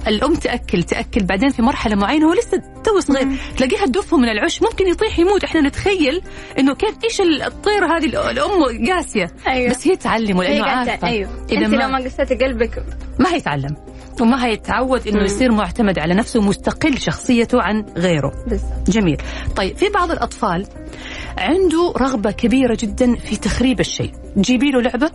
[0.06, 3.28] الأم تأكل تأكل بعدين في مرحلة معينة هو لسه تو صغير.
[3.56, 5.44] تلاقيها تدفه من العش ممكن يطيح يموت.
[5.44, 6.22] إحنا نتخيل
[6.58, 9.30] إنه كيف إيش الطير هذه الأم قاسية.
[9.46, 9.70] أيوة.
[9.70, 11.08] بس هي تعلمه لأنه عارفة.
[11.08, 11.30] أيوه.
[11.50, 12.84] إذا أنت لو ما ما قسيتي قلبك
[13.18, 13.76] ما هيتعلم.
[14.20, 18.32] وما هيتعود إنه يصير معتمد على نفسه ومستقل شخصيته عن غيره.
[18.88, 19.16] جميل.
[19.56, 20.66] طيب في بعض الأطفال
[21.38, 24.12] عنده رغبة كبيرة جدا في تخريب الشيء.
[24.38, 25.10] جيبي له لعبة؟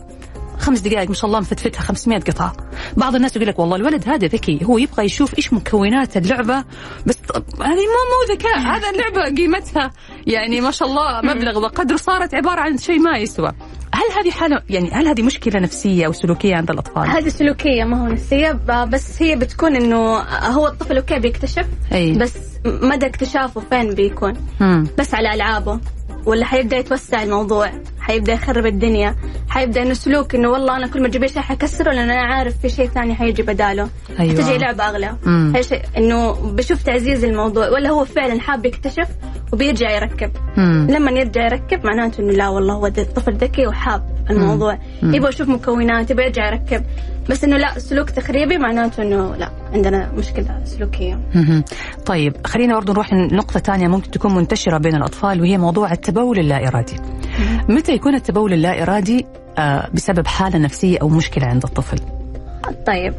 [0.60, 2.54] خمس دقائق ما شاء الله مفتفتها 500 قطعة
[2.98, 6.64] بعض الناس يقول لك والله الولد هذا ذكي هو يبغى يشوف إيش مكونات اللعبة
[7.06, 7.18] بس
[7.62, 9.92] هذه مو مو ذكاء هذا اللعبة قيمتها
[10.28, 13.52] يعني ما شاء الله مبلغ وقدر صارت عبارة عن شيء ما يسوى
[13.94, 18.02] هل هذه حالة يعني هل هذه مشكلة نفسية أو سلوكية عند الأطفال؟ هذه سلوكية ما
[18.04, 22.14] هو نفسية ب- بس هي بتكون إنه هو الطفل أوكي بيكتشف أي.
[22.14, 22.34] بس
[22.66, 24.88] مدى اكتشافه فين بيكون مم.
[24.98, 25.80] بس على ألعابه
[26.26, 27.72] ولا حيبدأ يتوسع الموضوع
[28.06, 29.16] حيبدأ يخرب الدنيا
[29.50, 32.70] حيبدأ إنه سلوك إنه والله أنا كل ما تجيب شيء حكسره لأن أنا عارف في
[32.70, 33.90] شيء ثاني حيجي بداله
[34.20, 34.34] أيوة.
[34.34, 35.54] حتجي لعبة أغلى مم.
[35.56, 39.08] هي شيء إنه بشوف تعزيز الموضوع ولا هو فعلا حاب يكتشف
[39.54, 40.88] وبيرجع يركب مم.
[40.90, 44.78] لما يرجع يركب معناته إنه لا والله هو الطفل ذكي وحاب الموضوع.
[45.04, 46.84] يبغى يشوف مكونات يبغى يرجع يركب
[47.30, 51.20] بس إنه لا سلوك تخريبي معناته إنه لا عندنا مشكلة سلوكية.
[52.06, 56.68] طيب خلينا برضو نروح لنقطة تانية ممكن تكون منتشرة بين الأطفال وهي موضوع التبول اللا
[56.68, 56.96] إرادي
[57.70, 59.26] متى يكون التبول اللا إرادي
[59.58, 61.98] آه، بسبب حالة نفسية أو مشكلة عند الطفل
[62.88, 63.14] طيب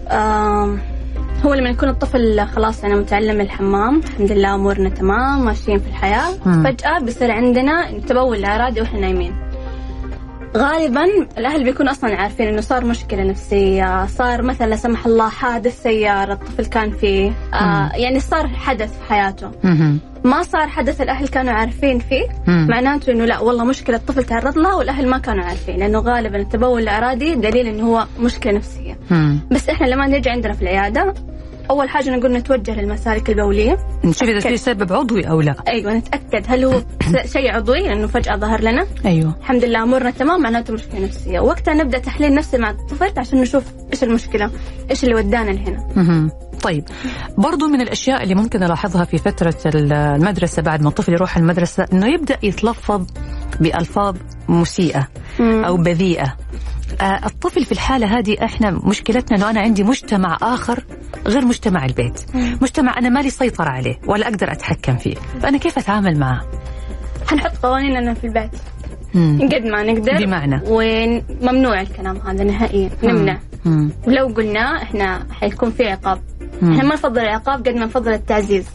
[1.44, 6.30] هو لما يكون الطفل خلاص أنا متعلم الحمام الحمد لله أمورنا تمام ماشيين في الحياة
[6.46, 6.64] مم.
[6.64, 9.32] فجأة بيصير عندنا تبول لا إرادي وإحنا نايمين
[10.56, 11.04] غالبا
[11.38, 16.32] الأهل بيكونوا أصلا عارفين إنه صار مشكلة نفسية صار مثلا لا سمح الله حادث سيارة
[16.32, 19.98] الطفل كان فيه آه يعني صار حدث في حياته مهم.
[20.26, 22.66] ما صار حدث الأهل كانوا عارفين فيه مم.
[22.70, 26.82] معناته إنه لا والله مشكلة الطفل تعرض لها والأهل ما كانوا عارفين لأنه غالبا التبول
[26.82, 29.38] الإرادي دليل إنه هو مشكلة نفسية مم.
[29.50, 31.14] بس إحنا لما نرجع عندنا في العيادة
[31.70, 33.78] أول حاجة نقول نتوجه للمسالك البولية.
[34.04, 35.54] نشوف إذا في سبب عضوي أو لا.
[35.68, 36.44] أيوه نتأكد.
[36.48, 36.82] هل هو
[37.34, 38.86] شيء عضوي؟ لأنه فجأة ظهر لنا.
[39.06, 39.34] أيوه.
[39.40, 41.40] الحمد لله أمورنا تمام معناته مشكلة نفسية.
[41.40, 44.50] وقتها نبدأ تحليل نفسي مع الطفل عشان نشوف إيش المشكلة
[44.90, 46.30] إيش اللي ودانا لهنا.
[46.62, 46.84] طيب
[47.38, 52.06] برضو من الأشياء اللي ممكن ألاحظها في فترة المدرسة بعد ما الطفل يروح المدرسة أنه
[52.06, 53.06] يبدأ يتلفظ
[53.60, 54.16] بألفاظ
[54.48, 55.08] مسيئة.
[55.40, 56.36] أو بذيئة.
[57.02, 60.84] الطفل في الحالة هذه إحنا مشكلتنا إنه أنا عندي مجتمع آخر
[61.26, 66.18] غير مجتمع البيت، مجتمع أنا مالي سيطرة عليه ولا أقدر أتحكم فيه، فأنا كيف أتعامل
[66.18, 66.40] معه؟
[67.30, 68.50] حنحط قوانيننا في البيت.
[69.52, 73.90] قد ما نقدر بمعنى؟ وممنوع الكلام هذا نهائيا نمنع مم.
[74.06, 76.20] ولو قلنا إحنا حيكون في عقاب
[76.62, 76.72] مم.
[76.72, 78.66] إحنا ما نفضل العقاب قد ما نفضل التعزيز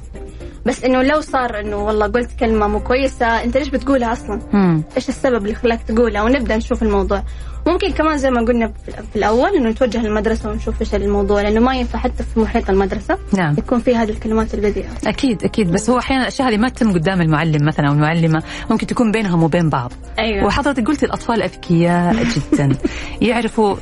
[0.65, 4.84] بس إنه لو صار إنه والله قلت كلمة مو كويسة أنت ليش بتقولها أصلا؟ مم.
[4.95, 7.24] إيش السبب اللي خلاك تقولها؟ ونبدأ نشوف الموضوع.
[7.67, 11.76] ممكن كمان زي ما قلنا في- الأول إنه نتوجه للمدرسة ونشوف إيش الموضوع لأنه ما
[11.76, 13.56] ينفع حتى في محيط المدرسة نعم.
[13.58, 14.88] يكون في هذه الكلمات البذيئة.
[15.08, 15.71] أكيد أكيد.
[15.71, 19.43] بس هو أحيانا الأشياء هذه ما تتم قدام المعلم مثلا أو المعلمة ممكن تكون بينهم
[19.43, 19.91] وبين بعض.
[20.19, 20.45] أيوه.
[20.45, 22.69] وحضرتك قلت الأطفال أذكياء جدا.
[23.21, 23.76] يعرفوا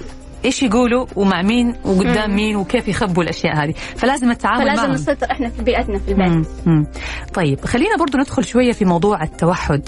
[0.45, 5.31] إيش يقولوا ومع مين وقدام مين وكيف يخبوا الأشياء هذه فلازم التعامل فلازم معهم نسيطر
[5.31, 6.45] إحنا في بيئتنا في البيت مم.
[6.65, 6.85] مم.
[7.33, 9.81] طيب خلينا برضو ندخل شوية في موضوع التوحد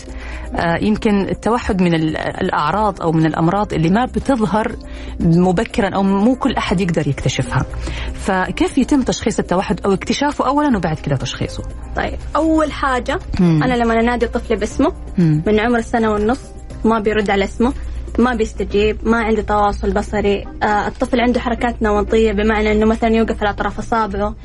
[0.56, 4.76] آه يمكن التوحد من ال- الأعراض أو من الأمراض اللي ما بتظهر
[5.20, 7.66] مبكرا أو مو كل أحد يقدر يكتشفها
[8.14, 11.64] فكيف يتم تشخيص التوحد أو اكتشافه أولا وبعد كده تشخيصه
[11.96, 13.64] طيب أول حاجة مم.
[13.64, 15.42] أنا لما انادي طفلي باسمه مم.
[15.48, 16.40] من عمر سنة ونص
[16.86, 17.74] ما بيرد على اسمه
[18.20, 23.42] ما بيستجيب ما عندي تواصل بصري آه الطفل عنده حركات نمطية بمعنى إنه مثلا يوقف
[23.44, 24.36] على اطراف أصابعه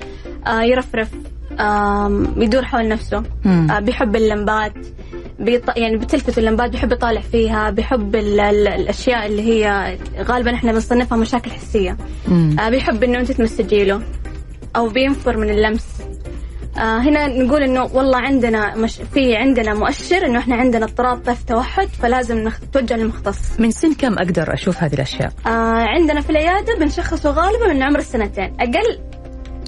[0.47, 1.09] آه يرفرف
[2.37, 3.23] يدور حول نفسه.
[3.47, 4.73] آه بيحب اللمبات
[5.39, 5.77] بيط...
[5.77, 8.41] يعني بتلفت اللمبات بيحب يطالع فيها بيحب ال...
[8.41, 8.69] ال...
[8.69, 11.97] الأشياء اللي هي غالبا إحنا بنصنفها مشاكل حسية
[12.29, 12.57] مم.
[12.71, 14.03] بيحب إنه أنت تمسجي له
[14.77, 15.87] أو بينفر من اللمس
[16.79, 21.43] آه هنا نقول إنه والله عندنا مش في عندنا مؤشر إنه إحنا عندنا اضطراب طيف
[21.45, 22.59] توحد فلازم نخ...
[22.73, 23.61] توجه للمختص.
[23.61, 25.51] من سن كم أقدر أشوف هذه الأشياء؟ آه
[25.87, 28.57] عندنا في العيادة بنشخصه غالبا من عمر السنتين.
[28.61, 28.99] أقل؟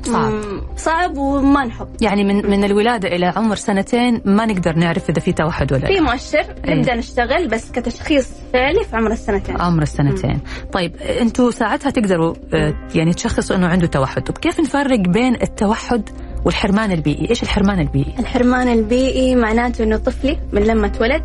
[0.03, 0.33] صعب.
[0.33, 1.89] مم، صعب وما نحب.
[2.01, 5.93] يعني من من الولادة إلى عمر سنتين ما نقدر نعرف إذا في توحد ولا في
[5.93, 9.61] لا مؤشر نبدأ نشتغل بس كتشخيص فعلي في عمر السنتين.
[9.61, 10.41] عمر السنتين.
[10.73, 14.23] طيب إنتوا ساعتها تقدروا آه، يعني تشخصوا إنه عنده توحد.
[14.23, 16.11] طب كيف نفرق بين التوحد
[16.49, 17.31] والحرمان البيئي.
[17.31, 21.23] إيش الحرمان البيئي؟ الحرمان البيئي معناته إنه طفلي من لما اتولد.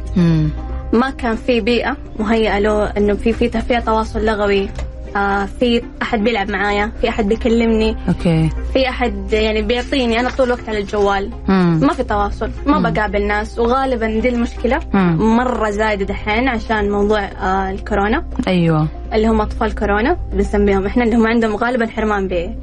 [0.93, 4.69] ما كان في بيئة مهيئة له إنه في في فيها تواصل لغوي.
[5.15, 7.95] آه في أحد بيلعب معايا في أحد بيكلمني.
[8.07, 8.49] أوكي.
[8.73, 11.31] في أحد يعني بيعطيني أنا طول الوقت على الجوال.
[11.47, 11.79] مم.
[11.81, 13.59] ما في تواصل ما بقابل ناس.
[13.59, 15.35] وغالبا دي المشكلة مم.
[15.37, 18.25] مرة زايدة دحين عشان موضوع آه الكورونا.
[18.47, 18.87] أيوه.
[19.13, 22.55] اللي هم أطفال كورونا بنسميهم إحنا اللي هم عندهم غالبا حرمان بيئي.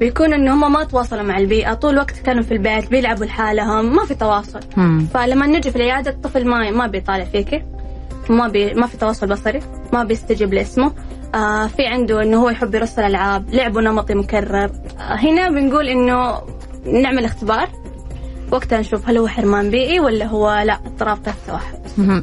[0.00, 4.04] بيكون إن هم ما تواصلوا مع البيئة طول الوقت كانوا في البيت بيلعبوا لحالهم ما
[4.04, 4.60] في تواصل.
[4.76, 5.06] مم.
[5.14, 7.64] فلما نجي في العيادة الطفل ما ما بيطالع فيك
[8.30, 9.60] ما بي ما في تواصل بصري
[9.92, 10.92] ما بيستجيب لاسمه.
[11.34, 14.64] آه في عنده إنه هو يحب يرسل ألعاب لعبه نمطي مكرر.
[14.64, 16.42] آه هنا بنقول إنه
[16.86, 17.68] نعمل اختبار.
[18.52, 21.78] وقتها نشوف هل هو حرمان بيئي ولا هو لا اضطراب طيف توحد.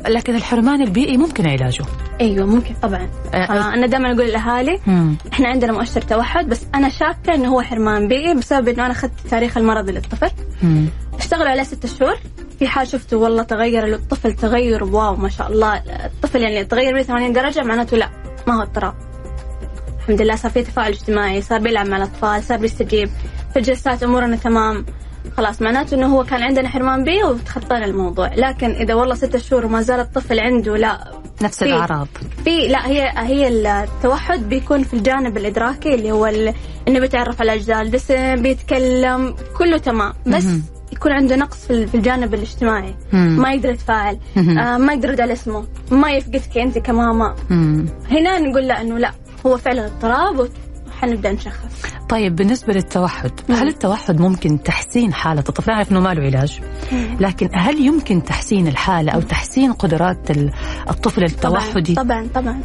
[0.08, 1.86] لكن الحرمان البيئي ممكن علاجه.
[2.22, 3.10] أيوه ممكن طبعا.
[3.34, 5.16] آه، آه أنا دائما أقول لأهالي مم.
[5.34, 9.12] إحنا عندنا مؤشر توحد بس أنا شاكة إنه هو حرمان بيئي بسبب إنه أنا أخذت
[9.30, 10.30] تاريخ المرضي للطفل.
[11.20, 12.16] اشتغلوا عليه ست شهور.
[12.60, 15.76] في حال شفته والله تغير الطفل تغير واو ما شاء الله.
[16.06, 18.10] الطفل يعني تغير 180 درجة معناته لا.
[18.50, 18.94] ما هو اضطراب.
[20.00, 23.10] الحمد لله صار في تفاعل اجتماعي صار بيلعب مع الأطفال صار بيستجيب.
[23.54, 24.86] في الجلسات أمورنا تمام.
[25.38, 28.34] خلاص معناته إنه هو كان عندنا حرمان بيه وتخطينا الموضوع.
[28.36, 31.12] لكن إذا والله ست شهور وما زال الطفل عنده لا.
[31.42, 32.08] نفس في- الأعراض.
[32.44, 36.26] في لا هي هي التوحد بيكون في الجانب الإدراكي اللي هو
[36.88, 40.14] إنه بيتعرف على اجزاء الجسم بيتكلم كله تمام.
[40.28, 40.64] بس مهم.
[41.00, 42.96] يكون عنده نقص في ال- في الجانب الاجتماعي.
[43.14, 43.38] مم.
[43.42, 44.20] ما يقدر يتفاعل.
[44.38, 45.66] آه ما يقدر يرد على اسمه.
[45.92, 47.36] ما يفقدك انت كماما.
[47.50, 47.86] مم.
[48.12, 49.12] هنا نقول لا إنه لا
[49.46, 50.50] هو فعلا اضطراب
[50.88, 51.82] وحنبدا نشخص.
[52.10, 56.60] طيب بالنسبة للتوحد هل التوحد ممكن تحسين حالة؟ الطفل نعرف أنه ما له علاج
[57.20, 60.52] لكن هل يمكن تحسين الحالة أو تحسين قدرات ال-
[60.90, 62.62] الطفل التوحدي؟ طبعا طبعا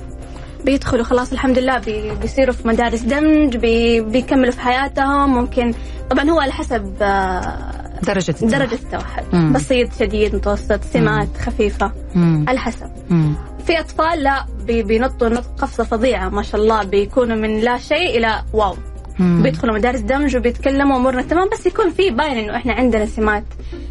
[0.65, 5.35] بيدخلوا خلاص الحمد لله بي بيصيروا في مدارس دمج بي بيكملوا في حياتهم.
[5.35, 5.75] ممكن
[6.11, 8.51] طبعا هو على حسب آه، درجة التوحد.
[8.55, 9.53] درجة التوحد مم.
[9.53, 12.45] بسيط شديد متوسط سمات خفيفة مم.
[12.49, 13.35] على حسب مم.
[13.67, 18.19] في أطفال لا بي بينطوا نط قفزة فظيعة ما شاء الله بيكونوا من لا شيء
[18.19, 18.77] إلى واو
[19.19, 19.43] مم.
[19.43, 23.45] بيدخلوا مدارس دمج وبيتكلموا أمورنا تمام بس يكون في باين إنه إحنا عندنا سمات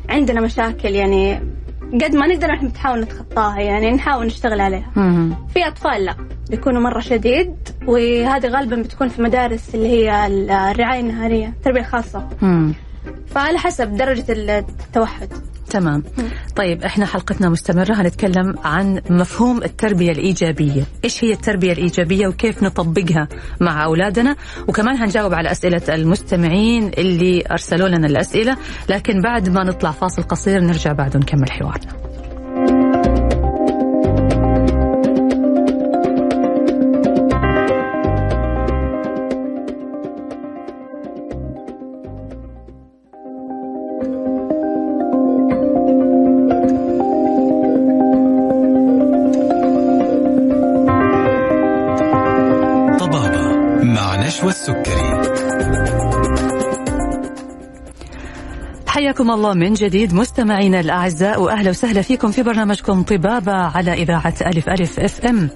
[0.09, 1.39] عندنا مشاكل يعني
[1.93, 5.35] قد ما نقدر إحنا نحاول نتخطاها يعني نحاول نشتغل عليها مم.
[5.53, 6.15] في أطفال لا
[6.49, 7.55] بيكونوا مرة شديد
[7.87, 10.27] وهذه غالبا بتكون في مدارس اللي هي
[10.71, 12.73] الرعاية النهارية التربية الخاصة مم.
[13.27, 15.29] فعلى حسب درجة التوحد.
[15.69, 16.03] تمام.
[16.55, 17.93] طيب إحنا حلقتنا مستمرة.
[17.93, 20.83] هنتكلم عن مفهوم التربية الإيجابية.
[21.03, 23.27] إيش هي التربية الإيجابية وكيف نطبقها
[23.61, 24.35] مع أولادنا؟
[24.67, 28.57] وكمان هنجاوب على أسئلة المستمعين اللي أرسلوا لنا الأسئلة.
[28.89, 32.12] لكن بعد ما نطلع فاصل قصير نرجع بعد ونكمل حوارنا.
[59.23, 64.69] حياكم الله من جديد مستمعينا الأعزاء وأهلا وسهلا فيكم في برنامجكم طبابة على إذاعة ألف
[64.69, 65.49] ألف أف إم.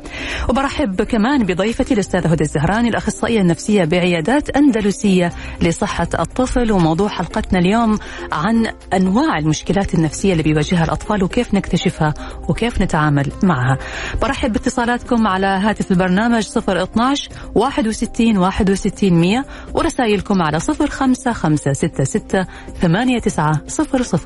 [0.50, 6.72] وبرحب كمان بضيفتي الأستاذة هدى الزهراني الأخصائية النفسية بعيادات أندلسية لصحة الطفل.
[6.72, 8.00] وموضوع حلقتنا اليوم
[8.32, 12.14] عن أنواع المشكلات النفسية اللي بيواجهها الأطفال وكيف نكتشفها
[12.50, 13.78] وكيف نتعامل معها.
[14.22, 22.46] برحب باتصالاتكم على هاتف البرنامج 012 61 61 100 ورسائلكم على 05566
[22.82, 23.58] 89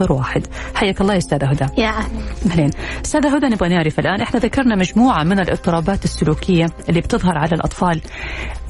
[0.09, 1.81] 001 حياك الله يا أستاذة هدى.
[1.81, 2.09] يا أهلا.
[2.51, 2.71] أهلين.
[3.05, 8.01] أستاذة هدى نبغى نعرف الآن إحنا ذكرنا مجموعة من الاضطرابات السلوكية اللي بتظهر على الأطفال.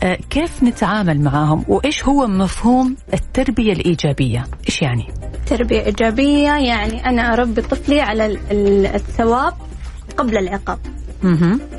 [0.04, 5.08] آه، كيف نتعامل معهم؟ وإيش هو مفهوم التربية الإيجابية؟ إيش يعني؟
[5.46, 9.54] تربية إيجابية يعني أنا أربي طفلي على ال- ال- الثواب
[10.18, 10.80] قبل العقاب.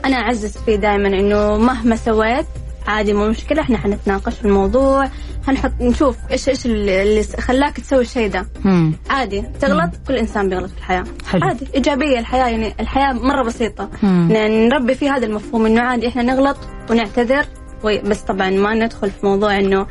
[0.04, 2.46] أنا أعزز فيه دائما إنه مهما سويت
[2.86, 5.08] عادي مو مشكلة إحنا حنتناقش في الموضوع.
[5.48, 8.46] هنحط نشوف إيش إيش اللي خلاك تسوي الشيء ده.
[8.64, 8.94] مم.
[9.10, 9.44] عادي.
[9.60, 11.04] تغلط؟ كل إنسان بيغلط في الحياة.
[11.30, 11.44] حلو.
[11.44, 11.66] عادي.
[11.74, 13.90] إيجابية الحياة يعني الحياة مرة بسيطة.
[14.02, 14.28] مم.
[14.32, 16.56] نربي في هذا المفهوم إنه عادي إحنا نغلط
[16.90, 17.44] ونعتذر
[17.84, 19.86] بس طبعا ما ندخل في موضوع إنه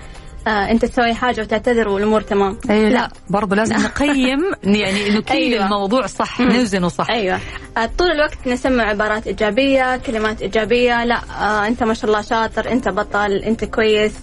[0.48, 2.58] آه أنت تسوي حاجة وتعتذر والأمور تمام.
[2.70, 3.10] أيوه لا.
[3.30, 5.66] برضه لازم نقيم يعني نكيل أيوة.
[5.66, 7.10] الموضوع صح نوزنه صح.
[7.10, 7.40] أيوه.
[7.78, 11.06] آه، طول الوقت نسمع عبارات إيجابية كلمات إيجابية.
[11.06, 14.14] لا آه أنت ما شاء الله شاطر أنت بطل أنت كويس.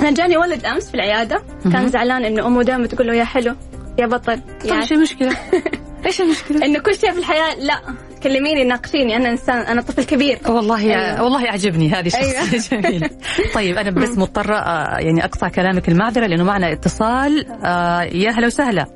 [0.00, 1.42] أنا جاني ولد أمس في العيادة.
[1.72, 3.54] كان زعلان إنه أمه دائما تقول له يا حلو
[3.98, 5.36] يا بطل طيب يا إيش المشكلة؟
[6.06, 7.80] إيش المشكلة؟ إنه كل شيء في الحياة لا
[8.22, 9.16] كلميني ناقشيني.
[9.16, 10.38] أنا إنسان أنا طفل كبير.
[10.48, 11.22] والله أيوة.
[11.22, 12.44] والله يعجبني هذه أيوة.
[12.50, 13.10] شخصية جميلة.
[13.54, 17.46] طيب أنا بس مضطرة آه، يعني أقطع كلامك المعذرة لأنه معنا اتصال.
[17.64, 18.86] آه، يا هلا وسهلا.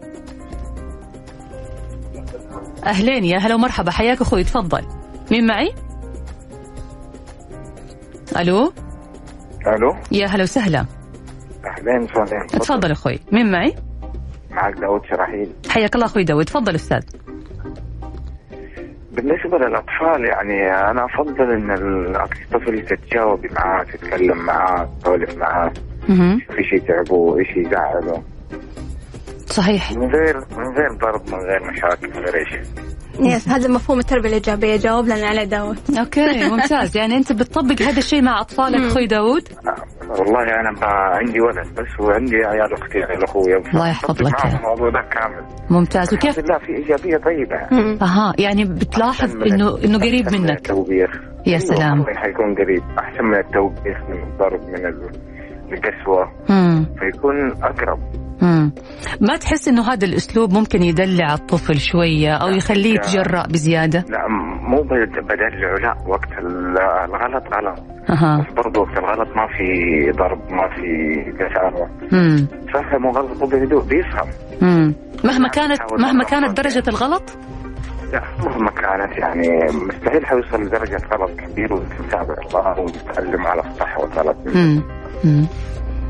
[2.87, 3.91] أهلين يا هلا ومرحبا.
[3.91, 4.83] حياك أخوي تفضل.
[5.31, 5.75] مين معي؟
[8.39, 8.73] ألو؟
[9.67, 10.87] ألو؟ يا هلا وسهلا.
[11.67, 13.21] اهلين سهلين تفضل أخوي.
[13.33, 13.75] مين معي؟
[14.51, 15.49] معك داود شراحيل.
[15.69, 17.03] حياك الله أخوي داود تفضل أستاذ.
[19.12, 21.71] بالنسبة للأطفال يعني أنا أفضل إن
[22.17, 25.73] الطفل تتجاوبي معاه تتكلم معاه تسولف معاه.
[26.09, 26.39] مهم.
[26.39, 28.23] في شيء تعبه إيش يزعله
[29.47, 29.93] صحيح.
[29.93, 32.69] من غير من غير ضرب من غير مشاكل من غير إيش.
[33.21, 34.77] yes هذا مفهوم التربية الإيجابية.
[34.77, 36.97] جاوب لنا عليه داود okay ممتاز.
[36.97, 39.49] يعني أنت بتطبق هذا الشيء مع أطفالك أخوي داود
[40.19, 44.45] والله أنا عندي ولد بس وعندي عيال أختي عيال اخويا الله يحفظ لك.
[44.45, 45.45] الموضوع ده كامل.
[45.71, 46.15] ممتاز.
[46.15, 47.55] وكيف؟ الحمد لله في إيجابية طيبة.
[47.57, 50.51] يعني أها يعني بتلاحظ انه إنه قريب من منك.
[50.51, 51.11] التوبيخ.
[51.47, 52.01] يا أيوة، سلام.
[52.01, 52.83] والله حيكون قريب.
[52.99, 55.11] أحسن من التوبيخ من الضرب من ال-
[55.73, 56.33] القسوة.
[57.01, 57.99] فيكون أقرب.
[58.43, 58.72] مم.
[59.20, 64.28] ما تحس إنه هذا الأسلوب ممكن يدلع الطفل شوية أو يخليه يتجرأ بزيادة لا
[64.68, 67.78] مو بد- بدلعه لا وقت ال- الغلط غلط
[68.11, 70.85] أها بس برضه وقت الغلط ما في ضرب ما في
[72.12, 72.47] مم.
[72.74, 74.28] فهمه غلطه بهدوء بيفهم.
[75.24, 76.57] مهما كانت مهما كانت.
[76.57, 77.22] درجة الغلط
[78.12, 79.49] لا مهما كانت يعني
[79.89, 84.37] مستحيل حيوصل لدرجة غلط كبير وتتابع الله وتتعلم على الصح والغلط.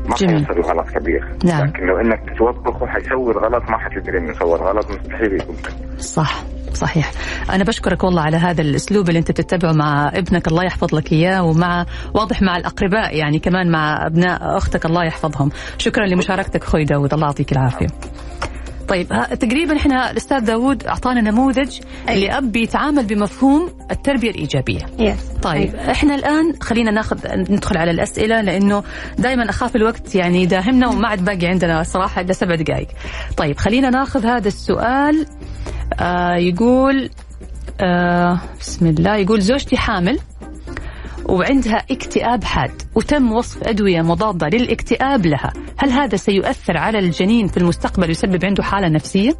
[0.09, 0.45] ما جميل.
[0.45, 1.65] حيوصل لغلط كبير نعم.
[1.67, 5.55] لكن لو إنك تتوبخه حيسوي الغلط ما حتدري إنه سوى الغلط مستحيل يكون.
[5.99, 6.43] صح
[6.73, 7.11] صحيح
[7.49, 11.43] أنا بشكرك والله على هذا الأسلوب اللي أنت بتتبعه مع ابنك الله يحفظ لك إياه
[11.43, 17.13] ومع واضح مع الأقرباء يعني كمان مع أبناء أختك الله يحفظهم شكرا لمشاركتك أخوي داود
[17.13, 17.87] الله يعطيك العافية
[18.87, 19.07] طيب
[19.39, 21.79] تقريبا إحنا الأستاذ داود أعطانا نموذج
[22.09, 22.27] أيوة.
[22.27, 24.85] لأب بيتعامل بمفهوم التربية الإيجابية.
[24.99, 28.83] يس طيب إحنا الآن خلينا ناخذ ندخل على الأسئلة لأنه
[29.17, 32.87] دائما أخاف الوقت يعني يداهمنا وما عاد باقي عندنا صراحة إلا سبع دقائق.
[33.37, 35.25] طيب خلينا ناخذ هذا السؤال.
[35.99, 37.09] آه يقول
[37.81, 40.19] آه بسم الله يقول زوجتي حامل.
[41.25, 47.57] وعندها اكتئاب حاد وتم وصف أدوية مضادة للاكتئاب لها هل هذا سيؤثر على الجنين في
[47.57, 49.33] المستقبل ويسبب عنده حالة نفسية؟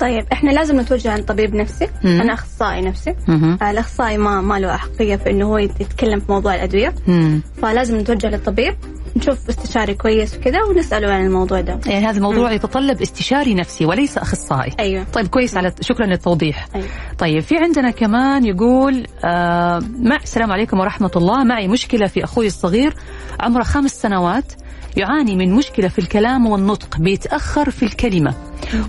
[0.00, 2.20] طيب إحنا لازم نتوجه عند طبيب نفسي مم.
[2.20, 3.14] أنا أخصائي نفسي
[3.62, 7.42] الأخصائي ما ما له احقيه في إنه هو يتكلم في موضوع الأدوية مم.
[7.62, 8.74] فلازم نتوجه للطبيب
[9.16, 11.80] نشوف استشاري كويس وكذا ونسأله عن الموضوع ده.
[11.86, 14.72] يعني هذا الموضوع يتطلب استشاري نفسي وليس أخصائي.
[14.80, 15.04] أيوه.
[15.12, 16.66] طيب كويس على شكرا للتوضيح.
[16.74, 16.86] أيوة.
[17.18, 21.44] طيب في عندنا كمان يقول آه مع السلام عليكم ورحمة الله.
[21.44, 22.94] معي مشكلة في أخوي الصغير
[23.40, 24.52] عمره خمس سنوات
[24.96, 28.34] يعاني من مشكلة في الكلام والنطق بيتأخر في الكلمة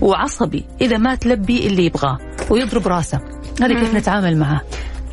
[0.00, 2.18] وعصبي إذا ما تلبي اللي يبغاه
[2.50, 3.20] ويضرب راسه.
[3.62, 4.60] هذا كيف نتعامل معه؟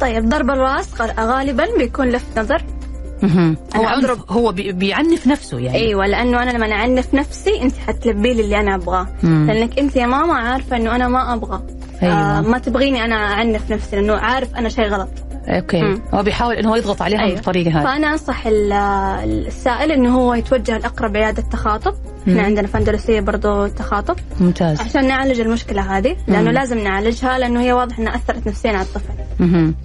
[0.01, 2.64] طيب ضرب الراس غالبا بيكون لفت نظر
[3.76, 4.20] هو أضرب.
[4.30, 8.59] هو بي- بيعنف نفسه يعني أيوه لأنه أنا لما أعنف نفسي أنت حتلبي لي اللي
[8.59, 9.07] أنا أبغاه.
[9.24, 11.61] لأنك أنت يا ماما عارفة إنه أنا ما أبغى
[12.03, 12.13] أيوة.
[12.13, 15.09] آه ما تبغيني أنا أعنف نفسي لأنه عارف أنا شيء غلط
[15.47, 16.01] okay مم.
[16.13, 17.36] هو بيحاول إنه هو يضغط عليها أيوة.
[17.36, 18.74] بالطريقة هذه فأنا أنصح ال-
[19.47, 21.93] السائل إنه هو يتوجه لأقرب عيادة تخاطب.
[22.30, 24.15] إحنا عندنا في أندلسية برضو تخاطب.
[24.39, 24.82] ممتاز.
[24.82, 26.49] عشان نعالج المشكلة هذه لأنه مم.
[26.49, 29.13] لازم نعالجها لأنه هي واضح إنها أثرت نفسيا على الطفل.
[29.39, 29.75] مهم.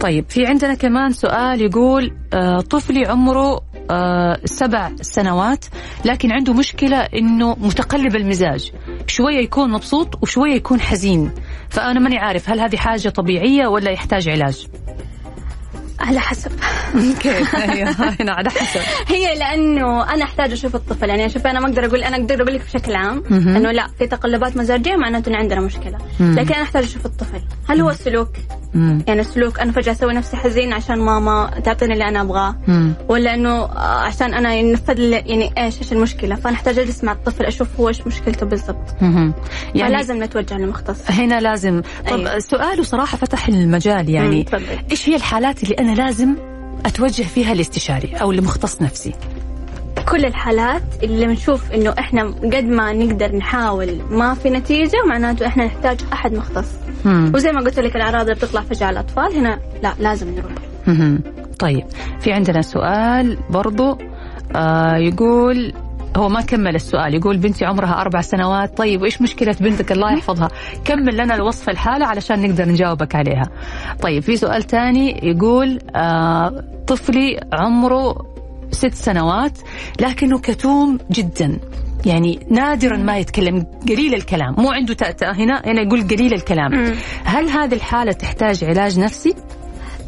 [0.00, 5.64] طيب في عندنا كمان سؤال يقول آه طفلي عمره آه سبع سنوات
[6.04, 8.72] لكن عنده مشكلة إنه متقلب المزاج.
[9.06, 11.30] شوية يكون مبسوط وشوية يكون حزين.
[11.68, 14.68] فأنا ماني عارف هل هذه حاجة طبيعية ولا يحتاج علاج.
[16.00, 16.52] على حسب
[17.20, 17.90] كيف أيوه
[18.20, 22.04] هنا على حسب هي لأنه أنا أحتاج أشوف الطفل يعني شوف أنا ما أقدر أقول
[22.04, 23.22] أنا أقدر أقول لك بشكل عام.
[23.30, 25.98] إنه لا في تقلبات مزاجية معناته إن عندنا مشكلة.
[26.20, 28.28] لكن أنا أحتاج أشوف الطفل هل هو السلوك.
[28.74, 32.56] يعني السلوك أنا فجأة أسوي نفسي حزين عشان ماما تعطيني اللي أنا أبغاه.
[33.08, 37.44] ولا إنه آه، عشان أنا ينفذ يعني إيش إيش المشكلة فأنا أحتاج أجلس مع الطفل
[37.44, 38.96] أشوف هو إيش مشكلته بالضبط.
[39.74, 42.38] يعني لازم نتوجه للمختص هنا لازم طب أيوة.
[42.38, 44.46] سؤاله صراحة فتح المجال يعني.
[44.90, 46.34] إيش هي الحالات اللي أنا لازم
[46.86, 49.14] أتوجه فيها لاستشاري أو لمختص نفسي
[50.08, 55.64] كل الحالات اللي بنشوف إنه إحنا قد ما نقدر نحاول ما في نتيجة معناته إحنا
[55.64, 56.68] نحتاج أحد مختص
[57.04, 57.32] مم.
[57.34, 60.52] وزي ما قلت لك الأعراض اللي بتطلع فجاه على الأطفال هنا لا لازم نروح
[60.86, 61.20] مهم.
[61.58, 61.84] طيب
[62.20, 63.98] في عندنا سؤال برضو
[64.56, 65.72] آه يقول
[66.16, 70.48] هو ما كمل السؤال يقول بنتي عمرها أربع سنوات طيب وإيش مشكلة بنتك؟ الله يحفظها.
[70.84, 73.50] كمل لنا الوصف الحالة علشان نقدر نجاوبك عليها.
[74.02, 78.26] طيب في سؤال تاني يقول آه طفلي عمره
[78.70, 79.58] ست سنوات
[80.00, 81.58] لكنه كتوم جدا.
[82.06, 84.54] يعني نادرا ما يتكلم قليل الكلام.
[84.58, 86.94] مو عنده تأتأة هنا هنا يقول قليل الكلام.
[87.24, 89.34] هل هذه الحالة تحتاج علاج نفسي؟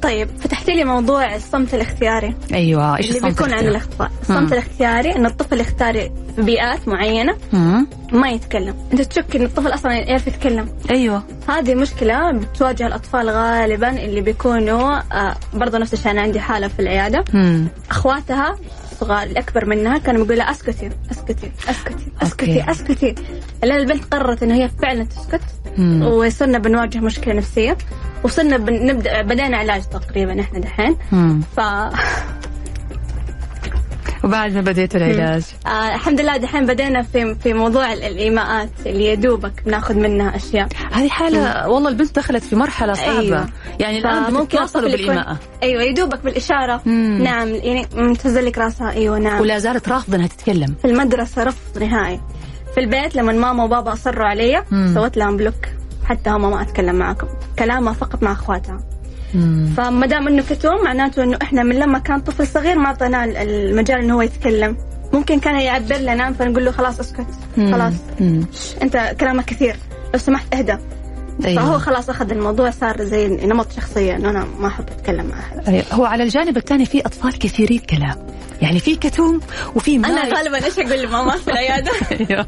[0.02, 5.16] طيب فتحت لي موضوع الصمت الاختياري أيوه إيش اللي الصمت بيكون الاختياري؟ الاطفال الصمت الاختياري
[5.16, 5.94] إن الطفل يختار
[6.36, 7.86] في بيئات معينة مم.
[8.12, 13.90] ما يتكلم أنت تشك إن الطفل أصلا يعرف يتكلم أيوه هذه مشكلة بتواجه الأطفال غالبا
[14.04, 17.68] اللي بيكونوا آه برضه نفس الشيء أنا عندي حالة في العيادة مم.
[17.90, 18.56] أخواتها
[19.00, 22.70] صغار الأكبر منها كانوا بيقولوا لها أسكتي أسكتي أسكتي أسكتي أوكي.
[22.70, 23.14] أسكتي
[23.64, 25.40] لين البنت قررت إن هي فعلا تسكت
[25.78, 26.02] مم.
[26.02, 27.76] وصرنا بنواجه مشكلة نفسية
[28.24, 30.96] وصرنا بنبدأ بدينا علاج تقريبا إحنا دحين.
[31.12, 31.40] مم.
[31.56, 31.60] ف
[34.24, 35.42] وبعد ما بديت العلاج.
[35.66, 40.68] آه الحمد لله دحين بدينا في في موضوع ال- الإيماءات اللي يدوبك بناخذ منها أشياء.
[40.92, 42.56] هذه حالة والله البنت دخلت في
[42.94, 43.48] صعبة أيوة.
[43.80, 46.80] يعني الآن فممكن بتتواصلوا الطفل يكون- بالإيماءة أيوه يدوبك بالإشارة.
[46.86, 47.18] مم.
[47.22, 48.90] نعم يعني مم، تهزل لك راسها.
[48.92, 49.40] أيوه نعم.
[49.40, 50.74] ولا زالت رافضة إنها تتكلم.
[50.82, 52.20] في المدرسة رفض نهائي.
[52.74, 54.94] في البيت لما ماما وبابا أصروا علي مم.
[54.94, 55.54] سويت لهم block.
[56.10, 57.26] حتى هم ما أتكلم معكم
[57.58, 58.80] كلامها فقط مع أخواتها.
[59.34, 59.72] مم.
[59.76, 63.36] فما دام إنه كتوم معناته إنه إحنا من لما كان طفل صغير ما أعطيناه ال-
[63.36, 64.76] المجال إنه هو يتكلم.
[65.12, 67.26] ممكن كان يعبر لنا فنقول له خلاص أسكت.
[67.56, 67.92] خلاص.
[68.82, 69.76] أنت كلامك كثير.
[70.14, 70.76] لو سمحت اهدى.
[71.44, 71.62] أيوة.
[71.62, 75.68] فهو خلاص أخذ الموضوع صار زي نمط شخصية إنه أنا ما أحب أتكلم مع أحد
[75.68, 75.84] أيوة.
[75.92, 78.26] هو على الجانب الثاني في أطفال كثيري الكلام
[78.62, 79.40] يعني في كتوم
[79.74, 81.90] وفي أنا غالبا إيش أقول لماما في العيادة
[82.30, 82.46] أيوة.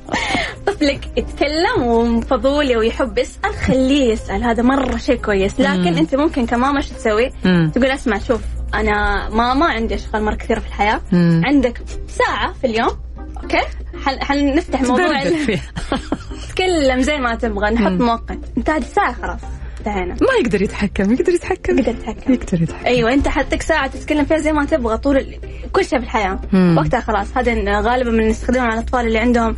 [0.67, 5.99] طفلك يتكلم وفضولي ويحب يسأل خليه يسأل هذا مرة شيء كويس لكن مم.
[5.99, 7.71] أنت ممكن كماما شو تسوي مم.
[7.75, 8.41] تقول أسمع شوف
[8.75, 11.43] أنا ماما عندي أشغال مرة كثيرة في الحياة مم.
[11.45, 12.91] عندك ساعة في اليوم
[13.43, 13.63] أوكي
[14.21, 15.23] حنفتح موضوع
[16.53, 19.41] نتكلم زي ما تبغى نحط مؤقت انت هذه الساعة خلاص
[19.79, 20.15] انتهينا.
[20.15, 21.79] ما يقدر يتحكم يقدر يتحكم.
[21.79, 22.33] يقدر يتحكم.
[22.33, 22.87] يقدر يتحكم.
[22.87, 25.37] أيوه انت حطك ساعة تتكلم فيها زي ما تبغى طول
[25.73, 26.41] كل شيء في الحياة.
[26.53, 26.77] مم.
[26.79, 29.57] وقتها خلاص هذا غالبا من يستخدمه على الأطفال اللي عندهم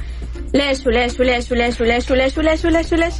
[0.55, 3.15] ليش وليش وليش وليش وليش وليش وليش وليش, وليش, وليش.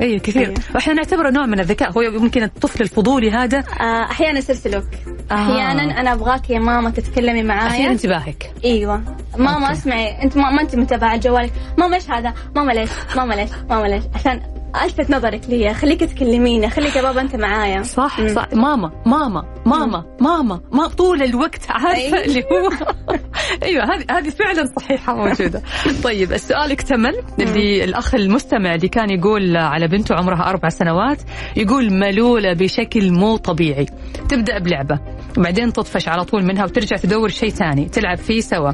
[0.00, 0.46] أيوه كثير.
[0.46, 0.54] أيوة.
[0.74, 1.90] وإحنا نعتبره نوع من الذكاء.
[1.92, 3.58] هو يمكن الطفل الفضولي هذا.
[3.58, 4.84] آه، أحيانا يصير سلوك
[5.30, 5.34] آه.
[5.34, 7.90] أحيانا أنا أبغاك يا ماما تتكلمي معايا.
[7.90, 8.50] انتباهك.
[8.64, 9.02] أيوه.
[9.36, 9.72] ماما أوكي.
[9.72, 11.52] اسمعي أنت ما, ما أنت متابعة جوالك.
[11.78, 14.40] ماما إيش هذا؟ ماما ليش؟ ماما ليش؟ ماما ليش؟ عشان
[14.84, 16.70] ألفت نظرك لي خليك تكلميني.
[16.70, 17.82] خليك يا بابا أنت معايا.
[17.82, 18.28] صح مم.
[18.28, 18.48] صح.
[18.52, 22.24] ماما ماما ماما ماما ما طول الوقت عارفة أيوة.
[22.24, 22.70] اللي هو.
[23.62, 25.62] أيوه هذه هذه فعلا صحيحة موجودة.
[26.04, 31.22] طيب السؤال اكتمل اللي الأخ المستمع اللي كان يقول على بنته عمرها أربع سنوات
[31.56, 33.86] يقول ملولة بشكل مو طبيعي.
[34.28, 34.98] تبدأ بلعبة
[35.38, 38.72] وبعدين تطفش على طول منها وترجع تدور شيء ثاني تلعب فيه سوا.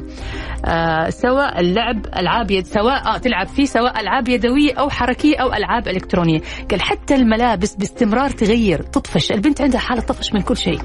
[0.65, 5.53] آه سواء اللعب ألعاب يد سواء آه تلعب فيه سواء ألعاب يدوية أو حركية أو
[5.53, 6.39] ألعاب إلكترونية.
[6.71, 9.31] قال حتى الملابس باستمرار تغير تطفش.
[9.31, 10.79] البنت عندها حالة طفش من كل شيء.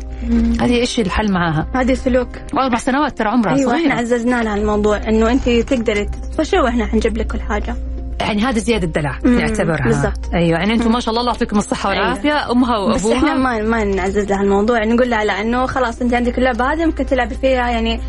[0.60, 2.28] هذه إيش الحل معاها؟ هذه سلوك
[2.58, 6.86] أربع سنوات ترى عمرها أيوه إحنا صغيره عززنا لها الموضوع إنه أنت تقدري تطفشي وإحنا
[6.86, 7.76] حنجيب لك كل حاجة.
[8.20, 10.34] يعني هذا زيادة دلع نعتبرها بالضبط.
[10.34, 12.50] أيوه يعني أنتم ما شاء الله الله يعطيكم الصحة والعافية.
[12.50, 14.84] أمها بس إحنا وابوها ما ما نعزز لها الموضوع.
[14.84, 18.00] نقول لها لا إنه خلاص أنت عندك اللعبة هذه ممكن تلعبي فيها يعني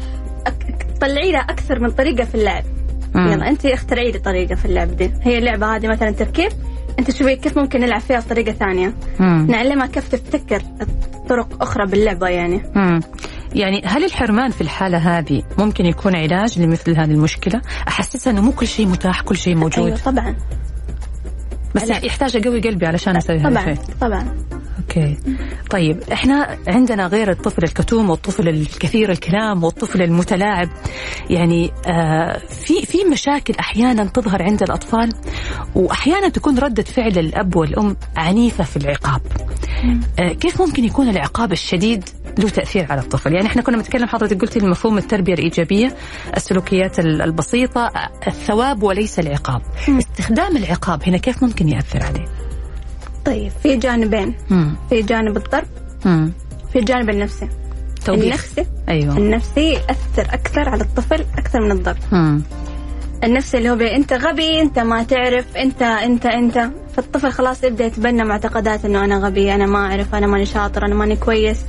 [1.02, 2.64] أك- طلعي لها أكثر من طريقة في اللعب
[3.16, 3.28] مم.
[3.28, 6.52] يلا انت اخترعي لي طريقة في اللعب دي هي اللعبة هذه مثلا تركيب
[6.99, 9.47] أنت شوفي كيف ممكن نلعب فيها بطريقة ثانية مم.
[9.49, 10.62] نعلمها كيف تبتكر
[11.30, 12.99] طرق أخرى باللعبة يعني مم.
[13.56, 18.52] يعني هل الحرمان في الحالة هذه ممكن يكون علاج لمثل هذه المشكلة؟ أحسسها أنه مو
[18.52, 20.36] كل شيء متاح كل شيء موجود أيوه طبعا
[21.76, 21.89] بس.
[21.89, 24.28] يحتاج أقوي قلبي علشان أسوي هذا طبعا الشيء طبعا
[24.82, 25.18] أوكي.
[25.70, 30.70] طيب إحنا عندنا غير الطفل الكتوم والطفل الكثير الكلام والطفل المتلاعب.
[31.30, 35.10] يعني آه في في مشاكل أحيانا تظهر عند الأطفال
[35.76, 39.22] وأحيانا تكون ردة فعل الأب والأم عنيفة في العقاب.
[40.20, 42.10] آه، كيف ممكن يكون العقاب الشديد
[42.40, 45.96] له تأثير على الطفل؟ يعني إحنا كنا بنتكلم حضرتك قلتي المفهوم التربية الإيجابية
[46.38, 49.62] السلوكيات ال- البسيطة آه، الثواب وليس العقاب.
[49.90, 52.26] استخدام العقاب هنا كيف ممكن يأثر عليه؟
[53.26, 54.76] طيب في جانبين مم.
[54.90, 55.68] في جانب الضرب
[56.06, 56.32] مم.
[56.74, 57.48] في الجانب النفسي
[58.06, 62.42] توبيخ النفسي أيوه النفسي يأثر أكثر على الطفل أكثر من الضرب مم.
[63.24, 67.86] النفسي اللي هو بي أنت غبي أنت ما تعرف أنت أنت أنت فالطفل خلاص يبدأ
[67.86, 71.60] يتبنى معتقدات إنه أنا غبي أنا ما أعرف أنا ماني شاطر أنا ماني كويس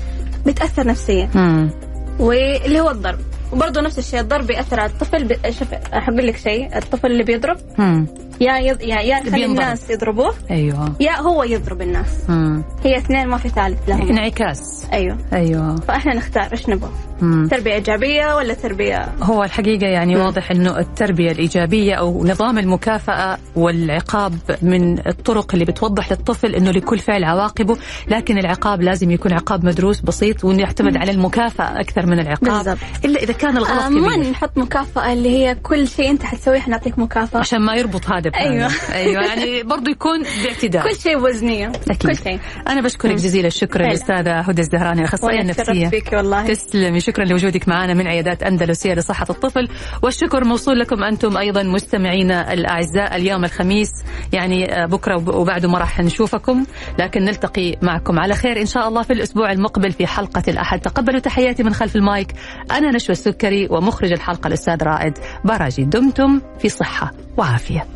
[0.46, 1.70] بتأثر نفسيا مم.
[2.18, 3.18] واللي هو الضرب
[3.52, 5.36] وبرضه نفس الشيء الضرب ياثر على الطفل.
[5.58, 8.06] شوف حقول لك شيء الطفل اللي بيضرب مم.
[8.42, 8.82] يا يض...
[8.82, 9.44] يا يا يخلي.
[9.44, 10.34] الناس يضربوه.
[10.50, 10.94] أيوه.
[11.00, 12.30] يا هو يضرب الناس.
[12.30, 12.62] مم.
[12.84, 14.08] هي اثنين ما في ثالث لهم.
[14.08, 14.86] انعكاس.
[14.92, 15.18] أيوه.
[15.32, 15.76] أيوه.
[15.76, 16.90] فإحنا نختار إيش نبغى؟
[17.20, 17.48] مم.
[17.48, 24.38] تربية إيجابية ولا تربية هو الحقيقة يعني واضح أنه التربية الإيجابية أو نظام المكافأة والعقاب
[24.62, 27.76] من الطرق اللي بتوضح للطفل أنه لكل فعل عواقبه
[28.08, 32.78] لكن العقاب لازم يكون عقاب مدروس بسيط وأنه يعتمد على المكافأة أكثر من العقاب بالضبط.
[33.04, 36.58] إلا إذا كان الغلط آه ما كبير نحط مكافأة اللي هي كل شيء أنت حتسويه
[36.58, 38.50] حنعطيك مكافأة عشان ما يربط هذا بهذا.
[38.50, 38.70] أيوة.
[38.92, 42.10] أيوة يعني برضو يكون باعتدال كل شيء وزنية أكيد.
[42.10, 42.38] كل شيء
[42.68, 43.80] أنا بشكرك جزيل الشكر.
[43.80, 46.46] الأستاذة هدى الزهراني أخصائية وأنا تشرفت نفسية فيك والله.
[46.46, 49.68] تسلمي شكرا لوجودك معنا من عيادات أندلسية لصحة الطفل
[50.02, 53.90] والشكر موصول لكم أنتم أيضا مستمعينا الأعزاء اليوم الخميس.
[54.32, 56.64] يعني آه، بكرة وب- وبعده ما راح نشوفكم
[56.98, 60.80] لكن نلتقي معكم على خير إن شاء الله في الأسبوع المقبل في حلقة الأحد.
[60.80, 62.32] تقبلوا تحياتي من خلف المايك.
[62.70, 65.18] أنا نشوى السكري ومخرج الحلقة الأستاذ رائد.
[65.44, 67.86] براجي دمتم في صحة وعافية.